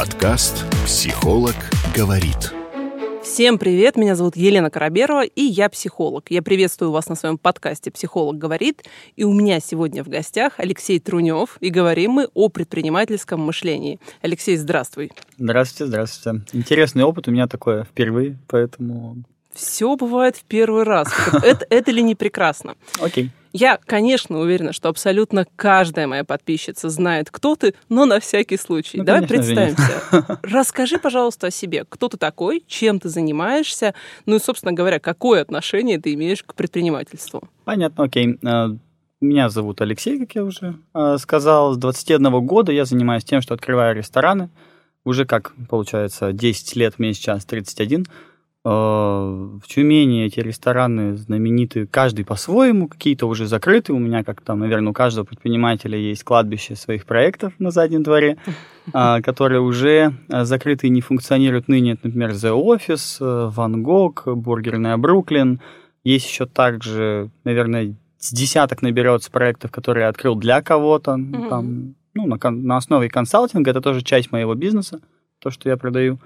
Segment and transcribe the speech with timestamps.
[0.00, 1.54] Подкаст «Психолог
[1.94, 2.54] говорит».
[3.22, 6.30] Всем привет, меня зовут Елена Караберова, и я психолог.
[6.30, 8.82] Я приветствую вас на своем подкасте «Психолог говорит»,
[9.16, 14.00] и у меня сегодня в гостях Алексей Трунев, и говорим мы о предпринимательском мышлении.
[14.22, 15.12] Алексей, здравствуй.
[15.36, 16.44] Здравствуйте, здравствуйте.
[16.54, 19.22] Интересный опыт у меня такое впервые, поэтому...
[19.52, 21.12] Все бывает в первый раз.
[21.42, 22.74] Это, это ли не прекрасно?
[23.02, 23.32] Окей.
[23.52, 28.98] Я, конечно, уверена, что абсолютно каждая моя подписчица знает, кто ты, но на всякий случай.
[28.98, 30.38] Ну, Давай конечно, представимся.
[30.42, 31.84] Расскажи, пожалуйста, о себе.
[31.88, 33.94] Кто ты такой, чем ты занимаешься,
[34.26, 37.42] ну и, собственно говоря, какое отношение ты имеешь к предпринимательству?
[37.64, 38.38] Понятно, окей.
[38.44, 38.76] А,
[39.20, 41.74] Меня зовут Алексей, как я уже а, сказал.
[41.74, 44.50] С 21 года я занимаюсь тем, что открываю рестораны.
[45.04, 48.06] Уже как, получается, 10 лет, мне сейчас 31.
[48.62, 53.94] В Тюмени эти рестораны знамениты, каждый по-своему, какие-то уже закрыты.
[53.94, 58.36] У меня, как там, наверное, у каждого предпринимателя есть кладбище своих проектов на заднем дворе,
[58.92, 61.92] а, которые уже а, закрыты и не функционируют ныне.
[61.92, 65.60] Это, например, The Office, э, Van Gogh, бургерная Бруклин.
[66.04, 71.16] Есть еще также, наверное, с десяток наберется проектов, которые я открыл для кого-то.
[71.16, 71.48] Мгм.
[71.48, 73.70] Там, ну, на, на основе консалтинга.
[73.70, 75.00] Это тоже часть моего бизнеса,
[75.38, 76.18] то, что я продаю.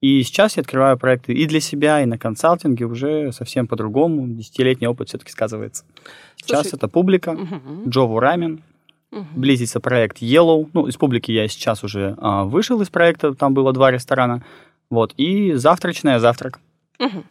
[0.00, 4.28] И сейчас я открываю проекты и для себя, и на консалтинге уже совсем по-другому.
[4.28, 5.84] Десятилетний опыт все-таки сказывается.
[6.36, 7.88] Сейчас Слушай, это публика, Мгм.
[7.88, 8.62] Джову Рамен,
[9.10, 9.26] Мгм.
[9.34, 10.68] близится проект Yellow.
[10.72, 14.44] Ну, из публики я сейчас уже а, вышел из проекта, там было два ресторана.
[14.88, 16.60] Вот, и завтрачная завтрак.
[17.00, 17.24] Мгм.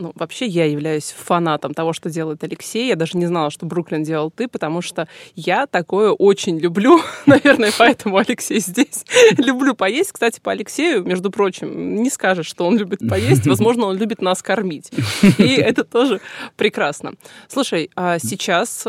[0.00, 2.86] Ну, вообще я являюсь фанатом того, что делает Алексей.
[2.86, 7.00] Я даже не знала, что Бруклин делал ты, потому что я такое очень люблю.
[7.26, 9.04] Наверное, поэтому Алексей здесь.
[9.36, 10.12] Люблю поесть.
[10.12, 13.44] Кстати, по Алексею, между прочим, не скажешь, что он любит поесть.
[13.48, 14.92] Возможно, он любит нас кормить.
[15.36, 16.20] И это тоже
[16.56, 17.14] прекрасно.
[17.48, 18.86] Слушай, а сейчас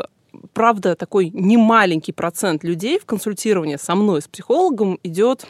[0.54, 5.48] правда, такой немаленький процент людей в консультировании со мной, с психологом, идет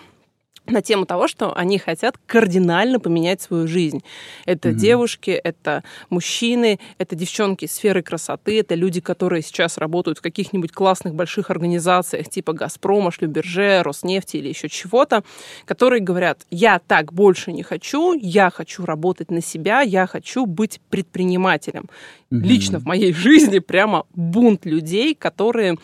[0.72, 4.04] на тему того, что они хотят кардинально поменять свою жизнь.
[4.46, 4.78] Это Мгм.
[4.78, 11.14] девушки, это мужчины, это девчонки сферы красоты, это люди, которые сейчас работают в каких-нибудь классных
[11.16, 15.24] больших организациях типа «Газпрома», «Шлюберже», «Роснефти» или еще чего-то,
[15.66, 20.80] которые говорят, я так больше не хочу, я хочу работать на себя, я хочу быть
[20.90, 21.90] предпринимателем.
[22.30, 22.44] Мгм.
[22.44, 25.78] Лично в моей жизни прямо бунт людей, которые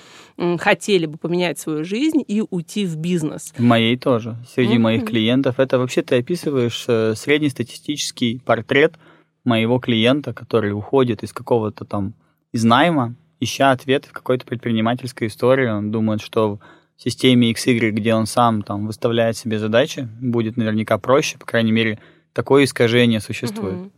[0.58, 3.54] хотели бы поменять свою жизнь и уйти в бизнес.
[3.58, 4.36] В моей тоже.
[4.48, 4.82] Среди Мгм.
[4.82, 5.60] моих клиентов.
[5.60, 8.96] Это вообще ты описываешь э, среднестатистический портрет
[9.44, 12.14] моего клиента, который уходит из какого-то там,
[12.52, 15.68] из найма, ища ответы в какой-то предпринимательской истории.
[15.68, 16.60] Он думает, что
[16.98, 21.72] в системе XY, где он сам там выставляет себе задачи, будет наверняка проще, по крайней
[21.72, 22.00] мере,
[22.34, 23.80] такое искажение существует.
[23.80, 23.92] Мгм.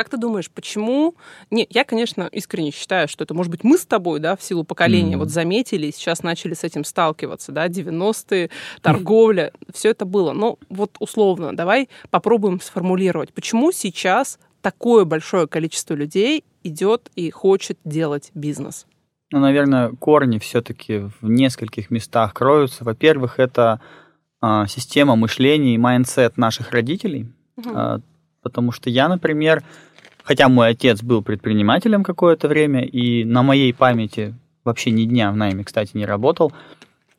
[0.00, 1.14] Как ты думаешь, почему?
[1.50, 4.64] Не, я, конечно, искренне считаю, что это, может быть, мы с тобой, да, в силу
[4.64, 5.18] поколения, Мгм.
[5.18, 8.48] вот заметили и сейчас начали с этим сталкиваться, да, 90-е,
[8.80, 10.32] торговля, все это было.
[10.32, 17.78] Но вот условно, давай попробуем сформулировать, почему сейчас такое большое количество людей идет и хочет
[17.84, 18.86] делать бизнес?
[19.30, 22.84] Ну, наверное, корни все-таки в нескольких местах кроются.
[22.84, 23.82] Во-первых, это
[24.40, 27.28] а, система мышления и mindset наших родителей.
[27.56, 27.72] Мгм.
[27.76, 28.00] А,
[28.42, 29.62] Потому что я, например,
[30.30, 35.36] хотя мой отец был предпринимателем какое-то время, и на моей памяти вообще ни дня в
[35.36, 36.52] найме, кстати, не работал,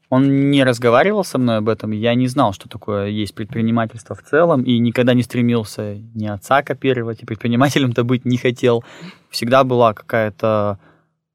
[0.09, 4.23] он не разговаривал со мной об этом, я не знал, что такое есть предпринимательство в
[4.23, 8.85] целом, и никогда не стремился ни отца копировать, и предпринимателем-то быть не хотел.
[9.29, 10.79] Всегда была какая-то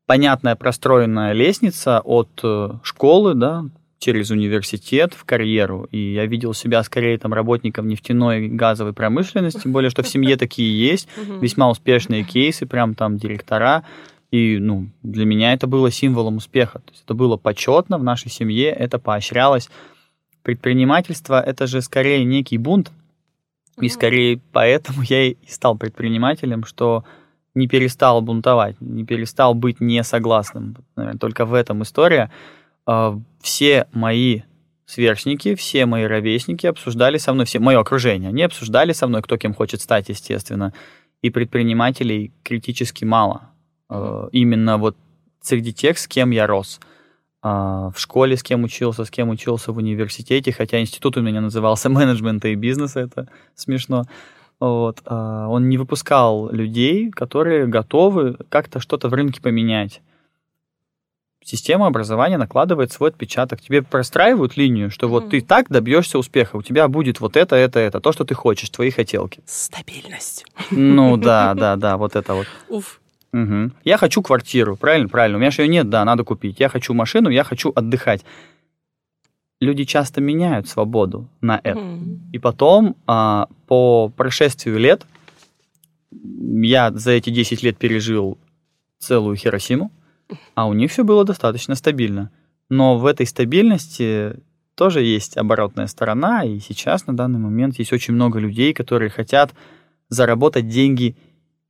[0.06, 3.66] понятная простроенная лестница от э, школы, да,
[3.98, 9.62] через университет в карьеру, и я видел себя скорее там работником нефтяной и газовой промышленности,
[9.62, 11.08] тем более, что в семье такие есть,
[11.40, 13.84] весьма успешные кейсы, прям там директора,
[14.30, 18.30] и ну, для меня это было символом успеха, то есть это было почетно в нашей
[18.30, 19.70] семье, это поощрялось.
[20.42, 22.92] Предпринимательство– это же скорее некий бунт,
[23.80, 27.04] и скорее поэтому я и стал предпринимателем, что
[27.54, 30.76] не перестал бунтовать, не перестал быть несогласным.
[30.94, 32.30] Наверное, только в этом история.
[32.86, 34.42] А, Все мои
[34.86, 39.36] сверстники, все мои ровесники обсуждали со мной, все мое окружение, они обсуждали со мной, кто
[39.36, 40.72] кем хочет стать, естественно.
[41.22, 43.50] И предпринимателей критически мало.
[43.90, 44.96] Э, Именно вот
[45.40, 46.80] среди тех, с кем я рос.
[47.42, 51.40] А, В школе с кем учился, с кем учился в университете, хотя институт у меня
[51.40, 54.04] назывался менеджмента и бизнеса, это смешно.
[54.60, 55.02] Вот.
[55.06, 60.00] а, Он не выпускал людей, которые готовы как-то что-то в рынке поменять.
[61.46, 63.60] Система образования накладывает свой отпечаток.
[63.60, 65.30] Тебе простраивают линию, что вот Мгм.
[65.30, 66.56] ты так добьешься успеха.
[66.56, 68.00] У тебя будет вот это, это, это.
[68.00, 69.40] То, что ты хочешь, твои хотелки.
[69.46, 70.44] Стабильность.
[70.72, 72.48] Ну да, да, да, вот это вот.
[72.68, 73.00] Уф.
[73.30, 73.74] Мгм.
[73.84, 75.38] Я хочу квартиру, правильно, правильно.
[75.38, 76.58] У меня же ее нет, да, надо купить.
[76.58, 78.24] Я хочу машину, я хочу отдыхать.
[79.60, 81.78] люди часто меняют свободу на это.
[81.78, 82.28] Мгм.
[82.32, 85.06] И потом, а, по прошествию лет,
[86.10, 88.36] я за эти 10 лет пережил
[88.98, 89.92] целую Хиросиму,
[90.54, 92.30] а у них все было достаточно стабильно.
[92.68, 94.36] Но в этой стабильности
[94.74, 99.54] тоже есть оборотная сторона, и сейчас на данный момент есть очень много людей, которые хотят
[100.08, 101.16] заработать деньги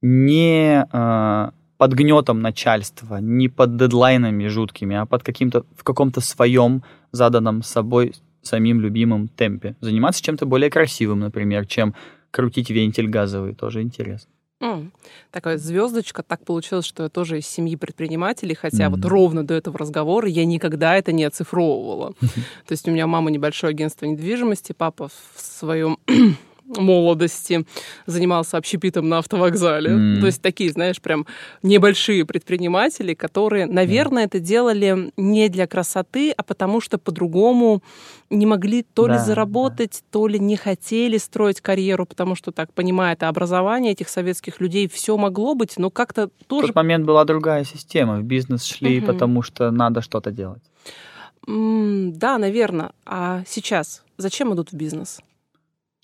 [0.03, 6.83] не а, под гнетом начальства, не под дедлайнами жуткими, а под каким-то в каком-то своем
[7.13, 9.77] заданном собой самим любимым темпе.
[9.81, 11.95] Заниматься чем-то более красивым, например, чем
[12.31, 14.31] крутить вентиль газовый, тоже интересно.
[14.61, 14.93] М,
[15.31, 16.23] Такая звездочка.
[16.23, 19.09] Так получилось, что я тоже из семьи предпринимателей, хотя вот Мгм.
[19.09, 22.15] ровно до этого разговора я никогда это не оцифровывала.
[22.67, 25.99] То есть у меня мама небольшое агентство недвижимости, папа в своем
[26.69, 27.65] молодости
[28.07, 29.91] занимался общепитом на автовокзале.
[29.91, 30.21] М.
[30.21, 31.27] То есть такие, знаешь, прям
[31.63, 37.83] небольшие предприниматели, которые, наверное, это делали не для красоты, а потому что по-другому
[38.31, 39.25] не могли то ли Да, да.
[39.25, 44.61] заработать, то ли не хотели строить карьеру, потому что, так понимая, это образование этих советских
[44.61, 46.69] людей, все могло быть, но как-то В тоже...
[46.69, 48.19] тот момент была другая система.
[48.19, 49.07] В бизнес шли, Мгм.
[49.07, 50.63] потому что надо что-то делать.
[51.47, 52.91] М, Да, наверное.
[53.05, 55.21] А сейчас зачем идут в бизнес?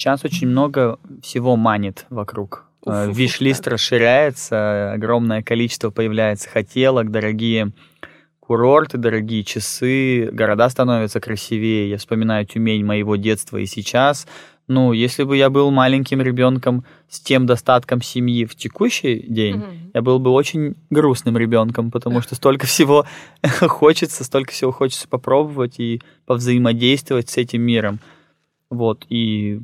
[0.02, 2.64] Сейчас очень много всего манит вокруг.
[2.84, 3.70] Уф, Э, Виш-лист да.
[3.70, 7.70] расширяется, огромное количество появляется хотелок, дорогие
[8.40, 11.88] курорты, дорогие часы, города становятся красивее.
[11.88, 14.26] Я вспоминаю Тюмень моего детства и сейчас.
[14.66, 19.90] Ну, если бы я был маленьким ребенком с тем достатком семьи в текущий день, Мгм.
[19.94, 23.06] я был бы очень грустным ребенком, потому что столько всего
[23.60, 28.00] хочется, столько всего хочется попробовать и повзаимодействовать с этим миром.
[28.68, 29.60] Вот, и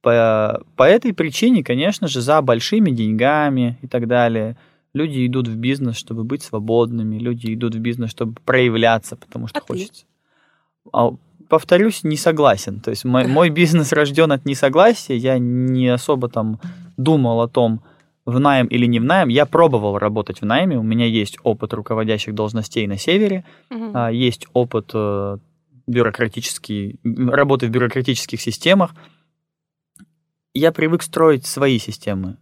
[0.00, 4.56] по, по этой причине, конечно же, за большими деньгами и так далее,
[4.94, 9.58] люди идут в бизнес, чтобы быть свободными, люди идут в бизнес, чтобы проявляться, потому что
[9.58, 9.66] А ты?
[9.66, 10.04] хочется.
[10.92, 11.10] А,
[11.48, 12.80] повторюсь, не согласен.
[12.80, 16.60] То есть мой, мой бизнес рожден от несогласия, я не особо там
[16.96, 17.82] думал о том,
[18.24, 19.28] в найм или не в найм.
[19.28, 24.46] Я пробовал работать в найме, у меня есть опыт руководящих должностей на севере, а, есть
[24.52, 25.38] опыт э,
[25.86, 28.94] бюрократический, работы в бюрократических системах.
[30.58, 32.36] Я привык строить свои системы.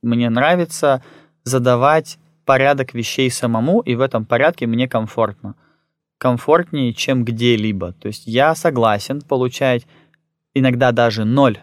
[0.00, 1.04] Мне нравится
[1.44, 5.54] задавать порядок вещей самому, и в этом порядке мне комфортно.
[6.16, 7.92] Комфортнее, чем где-либо.
[7.92, 9.86] То есть я согласен получать
[10.54, 11.58] иногда даже ноль,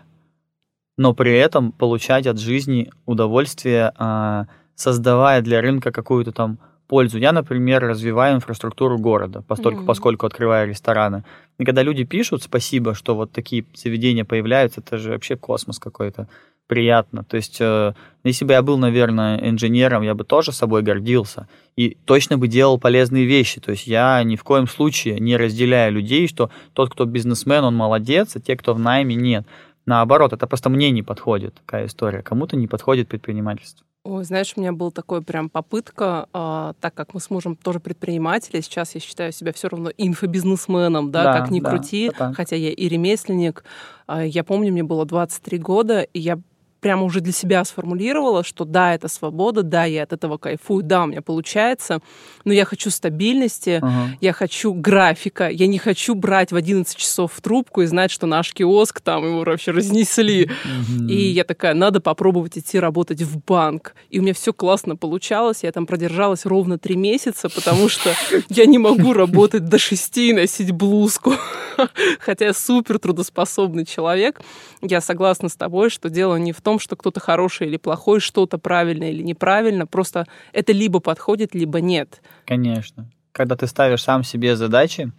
[0.95, 7.17] но при этом получать от жизни удовольствие, а, создавая для рынка какую-то там пользу.
[7.17, 9.87] Я, например, развиваю инфраструктуру города, постольку, Мгм.
[9.87, 11.23] поскольку открываю рестораны.
[11.57, 16.27] И когда люди пишут спасибо, что вот такие заведения появляются, это же вообще космос какой-то.
[16.67, 17.23] Приятно.
[17.23, 17.93] То есть, э,
[18.23, 22.79] если бы я был, наверное, инженером, я бы тоже собой гордился и точно бы делал
[22.79, 23.61] полезные вещи.
[23.61, 27.75] То есть я ни в коем случае не разделяю людей, что тот, кто бизнесмен, он
[27.75, 29.45] молодец, а те, кто в найме, нет.
[29.85, 32.23] Наоборот, это просто мне не подходит такая история.
[32.23, 33.85] Кому-то не подходит предпринимательство.
[34.05, 37.79] Ой, знаешь, у меня была такая прям попытка, а, так как мы с мужем тоже
[37.79, 42.55] предприниматели, сейчас я считаю себя все равно инфобизнесменом, да, Да, как ни да, крути, хотя
[42.55, 43.63] я и ремесленник.
[44.05, 46.39] А, Я помню, мне было 23 года, и я
[46.85, 51.05] прямо уже для себя сформулировала, что да, это свобода, да, я от этого кайфую, да,
[51.05, 51.99] у меня получается,
[52.43, 54.15] но я хочу стабильности, Ага.
[54.21, 58.27] я хочу графика, я не хочу брать в 11 часов в трубку и знать, что
[58.27, 60.51] наш киоск там его вообще разнесли.
[60.63, 61.07] Мгм.
[61.07, 63.95] И я такая, надо попробовать идти работать в банк.
[64.11, 65.63] И у меня все классно получалось.
[65.63, 68.11] Я там продержалась ровно три месяца, потому что
[68.49, 71.33] я не могу работать до шести и носить блузку.
[72.19, 74.41] Хотя я супер трудоспособный человек.
[74.81, 78.57] Я согласна с тобой, что дело не в том, что кто-то хороший или плохой, что-то
[78.57, 79.85] правильно или неправильно.
[79.87, 82.21] Просто это либо подходит, либо нет.
[82.45, 83.09] Конечно.
[83.31, 85.11] Когда ты ставишь сам себе задачи,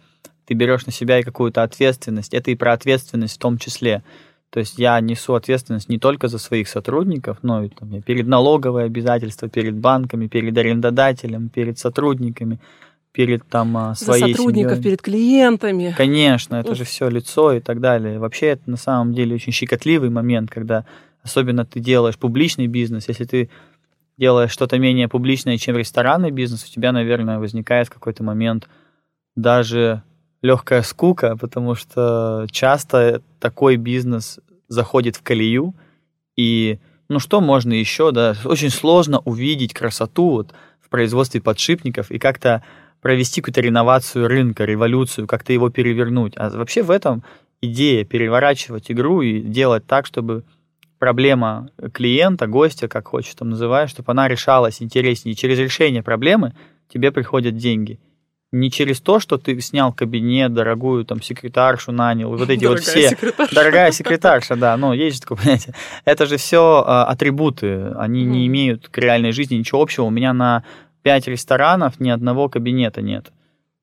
[0.45, 2.33] ты берешь на себя и какую-то ответственность.
[2.33, 4.03] Это и про ответственность в том числе.
[4.49, 8.85] То есть я несу ответственность не только за своих сотрудников, но и там, перед налоговой
[8.85, 12.59] обязательства, перед банками, перед арендодателем, перед сотрудниками,
[13.11, 14.83] перед там а, За своей сотрудников, семьей.
[14.83, 15.93] перед клиентами.
[15.97, 16.77] Конечно, это Уф.
[16.77, 18.19] же все лицо и так далее.
[18.19, 20.85] Вообще это на самом деле очень щекотливый момент, когда
[21.27, 23.49] особенно ты делаешь публичный бизнес, если ты
[24.17, 28.67] делаешь что-то менее публичное, чем ресторанный бизнес, у тебя, наверное, возникает в какой-то момент
[29.35, 30.01] даже
[30.41, 35.75] легкая скука, потому что часто такой бизнес заходит в колею,
[36.35, 36.79] и
[37.09, 42.63] ну что можно еще, да, очень сложно увидеть красоту вот в производстве подшипников и как-то
[43.01, 46.33] провести какую-то реновацию рынка, революцию, как-то его перевернуть.
[46.35, 47.23] А вообще в этом
[47.61, 50.43] идея переворачивать игру и делать так, чтобы
[50.99, 55.35] проблема клиента, гостя, как хочешь там называешь, чтобы она решалась интереснее.
[55.35, 56.53] Через решение проблемы
[56.91, 57.99] тебе приходят деньги.
[58.51, 63.09] не через то, что ты снял кабинет, дорогую там секретаршу нанял, вот эти вот все...
[63.09, 63.55] Секретарша.
[63.55, 65.75] Дорогая секретарша, да, ну, есть же такое понятие.
[66.05, 68.27] Это же все атрибуты, они mm.
[68.27, 70.05] не имеют к реальной жизни ничего общего.
[70.05, 70.63] У меня на
[71.03, 73.31] пять ресторанов ни одного кабинета нет.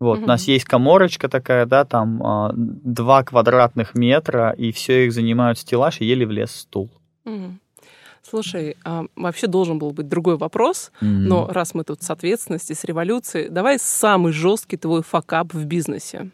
[0.01, 0.25] Вот, mm-hmm.
[0.25, 5.59] у нас есть коморочка такая, да, там а, два квадратных метра, и все их занимают
[5.59, 6.91] стеллаж, и еле влез стул.
[8.23, 11.07] Слушай, а, вообще должен был быть другой вопрос, mm-hmm.
[11.07, 16.31] но раз мы тут с ответственностью, с революцией, давай самый жесткий твой факап в бизнесе.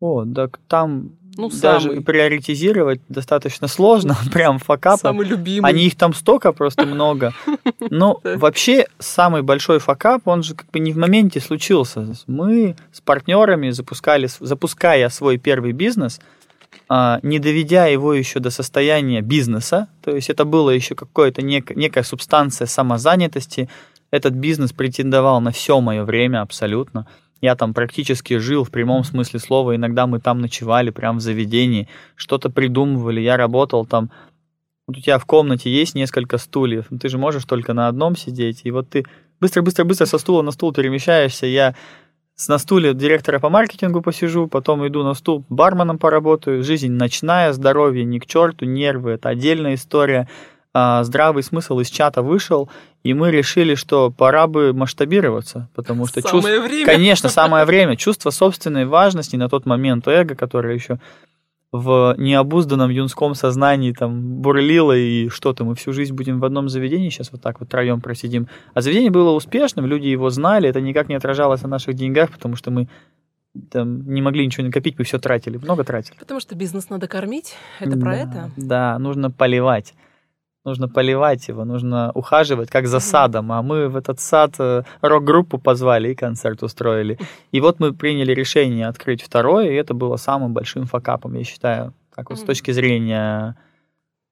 [0.00, 2.02] О, так там ну, даже самый.
[2.02, 5.00] приоритизировать достаточно сложно, прям факапы.
[5.00, 5.68] Самый любимый.
[5.68, 7.32] Они их там столько просто много.
[7.90, 12.12] Но вообще самый большой факап, он же как бы не в моменте случился.
[12.26, 16.20] Мы с партнерами запускали, запуская свой первый бизнес,
[17.22, 22.02] не доведя его еще до состояния бизнеса, то есть это было еще какое-то нек- некая
[22.02, 23.68] субстанция самозанятости,
[24.10, 27.06] этот бизнес претендовал на все мое время абсолютно.
[27.40, 29.74] Я там практически жил в прямом смысле слова.
[29.74, 33.20] Иногда мы там ночевали прямо в заведении, что-то придумывали.
[33.20, 34.10] Я работал там.
[34.86, 38.60] Вот у тебя в комнате есть несколько стульев, ты же можешь только на одном сидеть.
[38.64, 39.04] И вот ты
[39.40, 41.46] быстро-быстро-быстро со стула на стул перемещаешься.
[41.46, 41.74] Я
[42.48, 46.62] на стуле директора по маркетингу посижу, потом иду на стул барменом поработаю.
[46.62, 50.28] Жизнь ночная, здоровье ни к черту, нервы– это отдельная история.
[50.72, 52.68] А, здравый смысл из чата вышел,
[53.04, 56.68] и мы решили, что пора бы масштабироваться, потому что самое чувств...
[56.68, 56.86] время.
[56.86, 57.96] Конечно, самое время.
[57.96, 60.98] Чувство собственной важности на тот момент, эго, которое еще
[61.76, 67.08] в необузданном юнском сознании там бурлило, и что-то мы всю жизнь будем в одном заведении,
[67.08, 68.46] сейчас вот так вот троем просидим.
[68.74, 72.54] А заведение было успешным, люди его знали, это никак не отражалось на наших деньгах, потому
[72.54, 72.88] что мы
[73.72, 76.16] там не могли ничего накопить, мы все тратили, много тратили.
[76.16, 78.50] Потому что бизнес надо кормить, это про да, это?
[78.56, 79.94] Да, нужно поливать
[80.64, 83.52] нужно поливать его, нужно ухаживать, как за садом.
[83.52, 87.18] А мы в этот сад э, рок-группу позвали и концерт устроили.
[87.52, 91.92] И вот мы приняли решение открыть второе, и это было самым большим факапом, я считаю,
[92.14, 93.56] так вот с точки зрения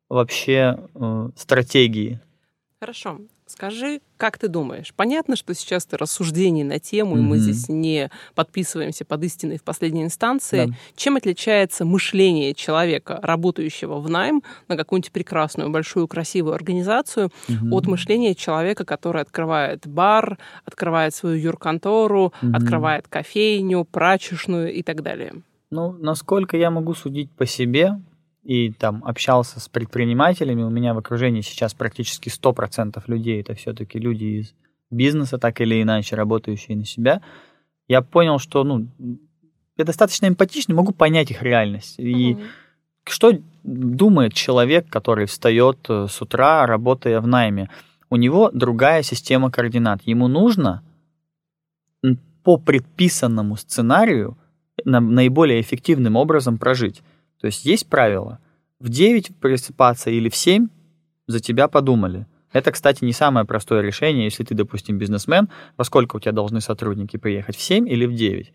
[0.09, 2.21] вообще э, стратегии.
[2.81, 3.19] Хорошо.
[3.53, 4.95] Скажи, как ты думаешь?
[4.97, 7.21] Понятно, что сейчас ты рассуждений на тему, mm-hmm.
[7.21, 10.67] и мы здесь не подписываемся под истиной в последней инстанции.
[10.69, 10.75] Да.
[10.97, 17.69] Чем отличается мышление человека, работающего в найм на какую-нибудь прекрасную, большую, красивую организацию, mm-hmm.
[17.73, 22.57] от мышления человека, который открывает бар, открывает свою юрконтору, mm-hmm.
[22.57, 25.35] открывает кофейню, прачечную и так далее?
[25.71, 28.01] Ну, насколько я могу судить по себе,
[28.43, 33.99] и там общался с предпринимателями, у меня в окружении сейчас практически 100% людей это все-таки
[33.99, 34.55] люди из
[34.91, 37.23] бизнеса, так или иначе, работающие на себя,
[37.89, 38.89] я понял, что ну,
[39.77, 41.99] я достаточно эмпатичный, могу понять их реальность.
[41.99, 42.47] И mm-hmm.
[43.05, 43.33] что
[43.63, 47.71] думает человек, который встает э, с утра, работая в найме?
[48.11, 50.03] У него другая система координат.
[50.05, 50.83] Ему нужно
[52.45, 54.37] по предписанному сценарию
[54.85, 57.03] наиболее эффективным образом прожить.
[57.43, 58.39] То есть есть правило.
[58.79, 60.69] В 9 просыпаться или в 7
[61.27, 62.27] за тебя подумали.
[62.53, 66.61] Это, кстати, не самое простое решение, если ты, допустим, бизнесмен, во сколько у тебя должны
[66.61, 68.53] сотрудники приехать, в 7 или в 9?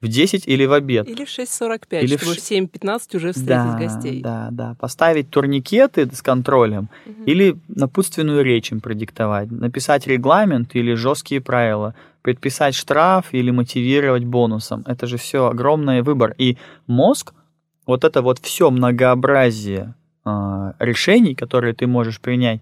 [0.00, 1.06] В 10 или в обед?
[1.06, 4.22] Или в 6.45, или чтобы в 7.15 уже встретить да, гостей.
[4.22, 4.76] Да, да.
[4.80, 7.24] Поставить турникеты с контролем угу.
[7.26, 14.84] или напутственную речь им продиктовать, написать регламент или жесткие правила, предписать штраф или мотивировать бонусом.
[14.86, 16.34] Это же все огромный выбор.
[16.38, 16.56] И
[16.86, 17.34] мозг,
[17.90, 19.94] вот это вот все многообразие
[20.24, 22.60] э, решений, которые ты можешь принять,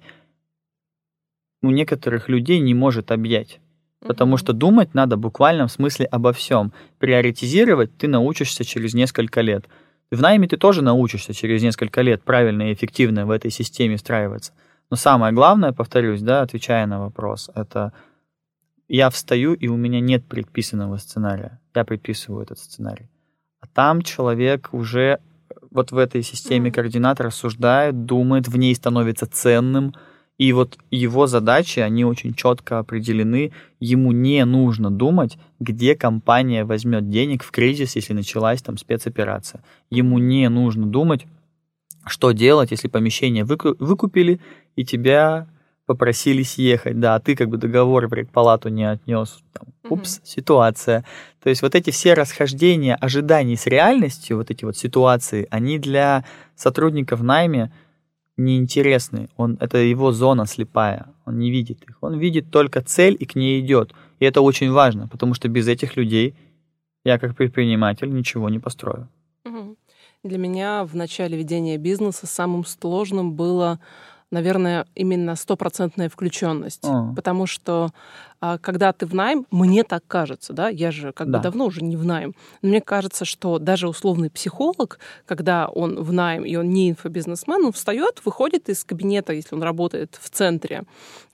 [1.60, 3.60] у некоторых людей не может объять.
[4.00, 6.72] Потому что думать надо буквально в смысле обо всем.
[6.98, 9.68] Приоритизировать ты научишься через несколько лет.
[10.10, 14.52] В найме ты тоже научишься через несколько лет правильно и эффективно в этой системе встраиваться.
[14.88, 17.92] Но самое главное, повторюсь, да, отвечая на вопрос, это
[18.88, 21.60] я встаю, и у меня нет предписанного сценария.
[21.74, 23.10] Я предписываю этот сценарий.
[23.74, 25.18] Там человек уже
[25.70, 26.74] вот в этой системе mm-hmm.
[26.74, 29.94] координат рассуждает, думает, в ней становится ценным.
[30.38, 33.52] И вот его задачи, они очень четко определены.
[33.80, 39.62] Ему не нужно думать, где компания возьмет денег в кризис, если началась там спецоперация.
[39.90, 41.26] Ему не нужно думать,
[42.06, 44.40] что делать, если помещение выкупили,
[44.76, 45.48] и тебя
[45.88, 49.38] попросили съехать, да, а ты как бы договор в палату не отнес.
[49.54, 50.26] Там, упс, mm-hmm.
[50.26, 51.04] ситуация.
[51.42, 56.24] То есть вот эти все расхождения ожиданий с реальностью, вот эти вот ситуации, они для
[56.56, 57.72] сотрудников найме
[58.36, 59.30] неинтересны.
[59.38, 61.96] Он, это его зона слепая, он не видит их.
[62.02, 63.94] Он видит только цель и к ней идет.
[64.20, 66.34] И это очень важно, потому что без этих людей
[67.04, 69.08] я как предприниматель ничего не построю.
[70.24, 73.78] Для меня в начале ведения бизнеса самым сложным было
[74.30, 76.84] наверное, именно стопроцентная включенность.
[76.84, 77.12] А.
[77.14, 77.90] Потому что
[78.40, 81.38] когда ты в найм, мне так кажется, да, я же как Да.
[81.38, 86.00] бы давно уже не в найм, но мне кажется, что даже условный психолог, когда он
[86.02, 90.30] в найм и он не инфобизнесмен, он встает, выходит из кабинета, если он работает в
[90.30, 90.84] центре,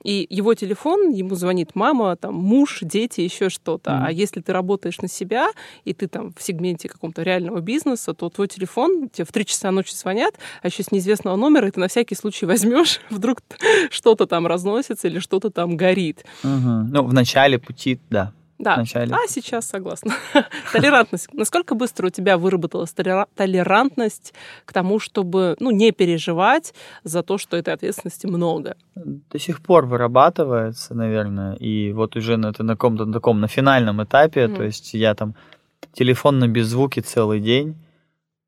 [0.03, 3.91] и его телефон, ему звонит мама, там, муж, дети, еще что-то.
[3.91, 4.05] Мгм.
[4.05, 5.49] А если ты работаешь на себя,
[5.83, 9.71] и ты там в сегменте каком-то реального бизнеса, то твой телефон, тебе в 3 часа
[9.71, 13.39] ночи звонят, а еще с неизвестного номера, и ты на всякий случай возьмешь, вдруг
[13.89, 16.23] что-то там разносится или что-то там горит.
[16.43, 16.91] Мгм.
[16.95, 18.31] Ну, в начале пути, да.
[18.57, 18.77] Да.
[18.77, 19.13] начале.
[19.13, 20.13] А сейчас согласна.
[20.71, 21.27] Толерантность.
[21.33, 24.33] Насколько быстро у тебя выработалась толера- толерантность
[24.63, 26.73] к тому, чтобы ну, не переживать
[27.03, 28.77] за то, что этой ответственности много?
[28.95, 34.01] До сих пор вырабатывается, наверное, и вот уже на, это на каком-то таком, на финальном
[34.01, 34.55] этапе, Мгм.
[34.55, 35.35] то есть я там
[35.91, 37.75] телефон на беззвуке целый день,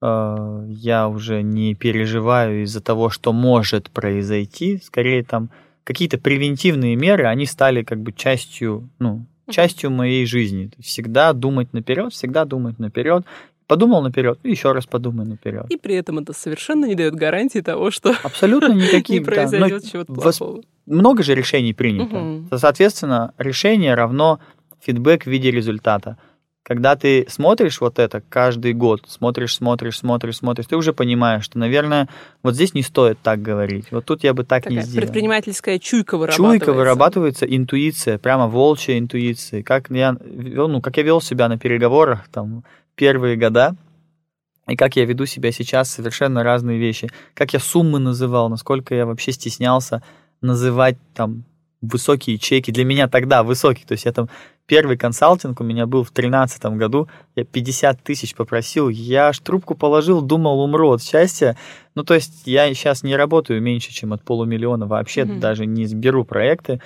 [0.01, 5.49] э, я уже не переживаю из-за того, что может произойти, скорее там
[5.87, 10.69] какие-то превентивные меры, они стали как бы частью, ну, частью моей жизни.
[10.81, 13.25] Всегда думать наперед, всегда думать наперед.
[13.67, 15.65] Подумал наперед, еще раз подумай наперед.
[15.69, 19.09] И при этом это совершенно не дает гарантии того, что Абсолютно никаких.
[19.09, 19.31] не да.
[19.31, 20.61] произойдет Но чего-то плохого.
[20.85, 22.17] Много же решений принято.
[22.17, 22.49] Мгм.
[22.57, 24.39] Соответственно, решение равно
[24.81, 26.17] фидбэк в виде результата.
[26.67, 31.57] Когда ты смотришь вот это каждый год, смотришь, смотришь, смотришь, смотришь, ты уже понимаешь, что,
[31.57, 32.09] наверное,
[32.43, 33.85] вот здесь не стоит так говорить.
[33.89, 35.05] Вот тут я бы так не Такая сделал.
[35.05, 36.65] предпринимательская чуйка вырабатывается.
[36.65, 39.63] Чуйка вырабатывается, интуиция, прямо волчья интуиция.
[39.63, 43.77] Как я, вел- ну, как я вел себя на переговорах там первые года,
[44.67, 47.09] и как я веду себя сейчас, совершенно разные вещи.
[47.33, 50.03] Как я суммы называл, насколько я вообще стеснялся
[50.41, 51.45] называть там
[51.81, 52.71] высокие чеки.
[52.71, 53.85] Для меня тогда высокие.
[53.85, 54.29] То есть я там
[54.65, 57.07] первый консалтинг у меня был в тринадцатом году.
[57.35, 58.89] Я 50 тысяч попросил.
[58.89, 61.55] Я аж трубку положил, думал, умру от счастья.
[61.95, 64.87] Ну, то есть я сейчас не работаю меньше, чем от полумиллиона.
[64.87, 65.39] Вообще Мгм.
[65.39, 66.81] даже не беру проекты.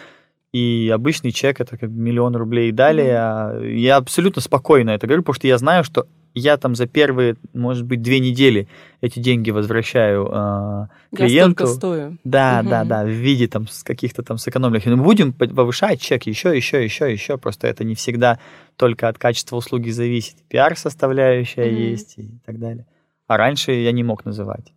[0.54, 3.80] И обычный чек это как миллион рублей и далее.
[3.80, 7.86] Я абсолютно спокойно это говорю, потому что я знаю, что я там за первые, может
[7.86, 8.68] быть, две недели
[9.02, 11.66] эти деньги возвращаю Я клиенту.
[11.68, 12.18] столько стою.
[12.24, 12.70] Да, Мгм.
[12.70, 14.86] да, да, в виде там каких-то там сэкономленных.
[14.86, 17.38] Мы будем по- повышать чек еще, еще, еще, еще.
[17.38, 18.40] Просто это не всегда
[18.78, 20.36] только от качества услуги зависит.
[20.50, 21.76] Пиар-составляющая Мгм.
[21.82, 22.86] есть и так далее.
[23.28, 24.74] А раньше я не мог называть.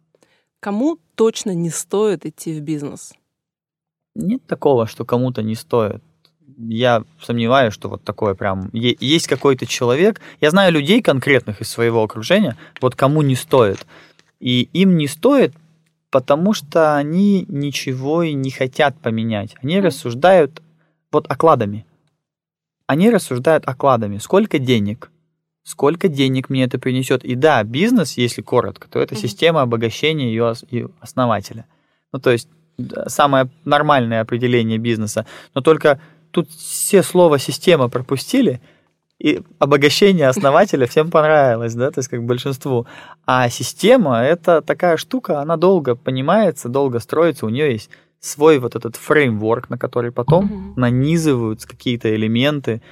[0.60, 3.12] Кому точно не стоит идти в бизнес?
[4.14, 6.02] Нет такого, что кому-то не стоит.
[6.56, 8.70] Я сомневаюсь, что вот такое прям...
[8.72, 10.20] Есть какой-то человек...
[10.40, 13.86] Я знаю людей конкретных из своего окружения, вот кому не стоит.
[14.38, 15.54] И им не стоит,
[16.10, 19.56] потому что они ничего и не хотят поменять.
[19.62, 20.62] Они рассуждают
[21.10, 21.86] вот окладами.
[22.86, 24.18] Они рассуждают окладами.
[24.18, 25.10] Сколько денег?
[25.64, 27.24] Сколько денег мне это принесет?
[27.24, 31.66] И да, бизнес, если коротко, то это система обогащения ее ос- ее основателя.
[32.12, 32.48] Ну, то есть
[33.06, 35.26] самое нормальное определение бизнеса.
[35.54, 38.60] Но только тут все слова система пропустили,
[39.20, 42.86] и обогащение основателя всем понравилось, да, то есть как большинству.
[43.24, 48.74] А система это такая штука, она долго понимается, долго строится, у нее есть свой вот
[48.74, 50.74] этот фреймворк, на который потом Мгм.
[50.76, 52.82] нанизываются какие-то элементы.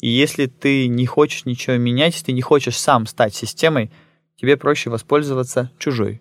[0.00, 3.90] И если ты не хочешь ничего менять, если ты не хочешь сам стать системой,
[4.36, 6.20] тебе проще воспользоваться чужой.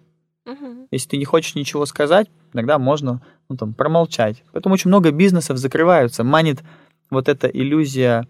[0.94, 4.44] Если ты не хочешь ничего сказать, иногда можно ну, там, промолчать.
[4.52, 6.24] Поэтому очень много бизнесов закрываются.
[6.24, 6.64] Манит
[7.10, 8.28] вот эта иллюзия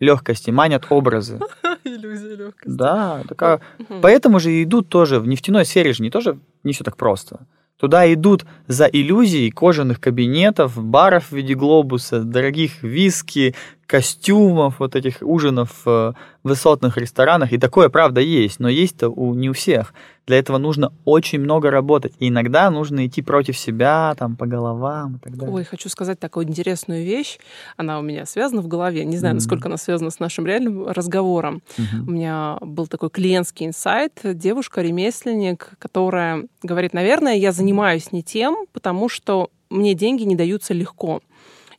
[0.00, 1.38] легкости, манят образы.
[1.84, 2.76] Иллюзия легкости.
[2.76, 3.60] Да, такая.
[4.02, 7.46] Поэтому же идут тоже в нефтяной сфере же не тоже не все так просто.
[7.78, 13.54] Туда идут за иллюзией кожаных кабинетов, баров в виде глобуса, дорогих виски,
[13.90, 17.52] костюмов, вот этих ужинов в высотных ресторанах.
[17.52, 19.92] И такое, правда, есть, но есть-то у, не у всех.
[20.28, 22.12] Для этого нужно очень много работать.
[22.20, 25.52] И иногда нужно идти против себя, там, по головам и так далее.
[25.52, 27.38] Ой, хочу сказать такую интересную вещь.
[27.76, 29.04] Она у меня связана в голове.
[29.04, 29.38] Не знаю, Мгм.
[29.38, 31.60] насколько она связана с нашим реальным разговором.
[31.76, 32.08] Мгм.
[32.08, 34.20] У меня был такой клиентский инсайт.
[34.22, 41.22] Девушка-ремесленник, которая говорит, наверное, я занимаюсь не тем, потому что мне деньги не даются легко.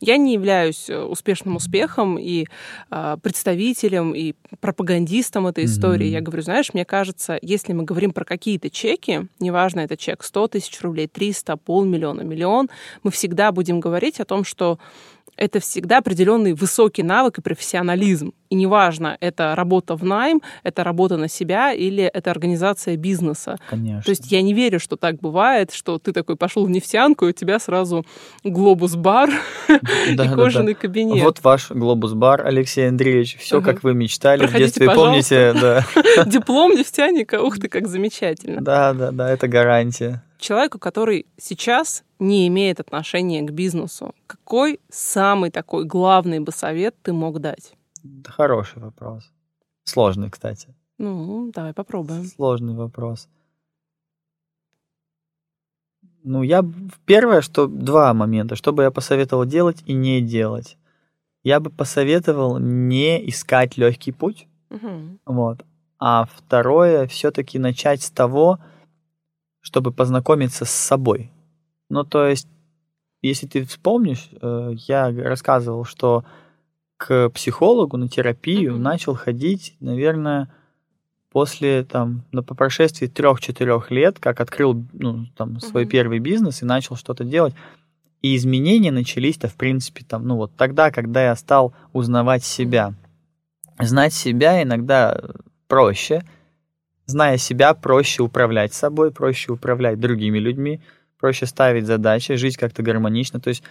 [0.01, 2.47] Я не являюсь э, успешным успехом и
[2.89, 6.07] э, представителем, и пропагандистом этой истории.
[6.07, 6.13] Мгм.
[6.13, 10.47] Я говорю, знаешь, мне кажется, если мы говорим про какие-то чеки, неважно, это чек 100
[10.49, 12.69] тысяч рублей, 300, полмиллиона, миллион,
[13.03, 14.79] мы всегда будем говорить о том, что
[15.37, 18.33] это всегда определенный высокий навык и профессионализм.
[18.49, 23.57] И неважно, это работа в найм, это работа на себя или это организация бизнеса.
[23.69, 24.01] Конечно.
[24.03, 27.29] То есть я не верю, что так бывает, что ты такой пошел в нефтянку, и
[27.29, 28.05] у тебя сразу
[28.43, 29.29] глобус-бар
[29.67, 29.75] Да,
[30.09, 30.35] и да, да.
[30.35, 31.23] кожаный кабинет.
[31.23, 33.37] Вот ваш глобус-бар, Алексей Андреевич.
[33.39, 33.73] Все, Ага.
[33.73, 34.89] как вы мечтали в Проходите, детстве.
[34.93, 35.85] Помните, да.
[36.25, 38.61] Диплом нефтяника, ух ты, как замечательно.
[38.61, 40.23] Да, да, да, это гарантия.
[40.41, 47.13] Человеку, который сейчас не имеет отношения к бизнесу, какой самый такой главный бы совет ты
[47.13, 47.73] мог дать?
[48.25, 49.31] Хороший вопрос.
[49.83, 50.75] Сложный, кстати.
[50.97, 52.25] Ну, давай попробуем.
[52.25, 53.27] Сложный вопрос.
[56.23, 56.63] Ну, я
[57.05, 60.77] первое, что два момента, что бы я посоветовал делать и не делать.
[61.43, 64.47] Я бы посоветовал не искать легкий путь.
[64.69, 65.19] Угу.
[65.25, 65.65] Вот.
[65.97, 68.59] А второе, все-таки начать с того,
[69.61, 71.31] чтобы познакомиться с собой.
[71.89, 72.47] Ну, то есть,
[73.21, 76.23] если ты вспомнишь, э, я рассказывал, что
[76.97, 78.83] к психологу на терапию Мгм.
[78.83, 80.49] начал ходить, наверное,
[81.31, 85.89] после там, на по прошествии трех-четырех лет, как открыл ну, там, свой Мгм.
[85.91, 87.53] первый бизнес и начал что-то делать.
[88.21, 92.93] И изменения начались-то, в принципе, там, ну вот тогда, когда я стал узнавать себя.
[93.79, 95.19] Знать себя иногда
[95.67, 96.23] проще.
[97.11, 100.79] Зная себя, проще управлять собой, проще управлять другими людьми,
[101.19, 103.41] проще ставить задачи, жить как-то гармонично.
[103.41, 103.63] То есть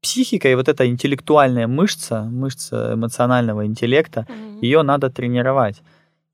[0.00, 4.60] психика и вот эта интеллектуальная мышца, мышца эмоционального интеллекта, Мгм.
[4.62, 5.82] ее надо тренировать.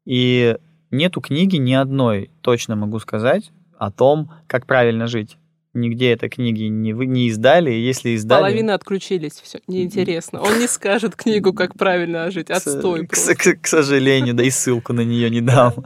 [0.04, 0.56] И
[0.92, 5.36] нету книги ни одной, точно могу сказать, о том, как правильно жить.
[5.72, 8.42] Нигде этой книги не, вы, не издали, если издали...
[8.42, 10.40] Половина отключились, все неинтересно.
[10.40, 12.48] Он не скажет книгу, как правильно жить.
[12.48, 15.74] Отстой к сожалению, да и ссылку на нее не дам.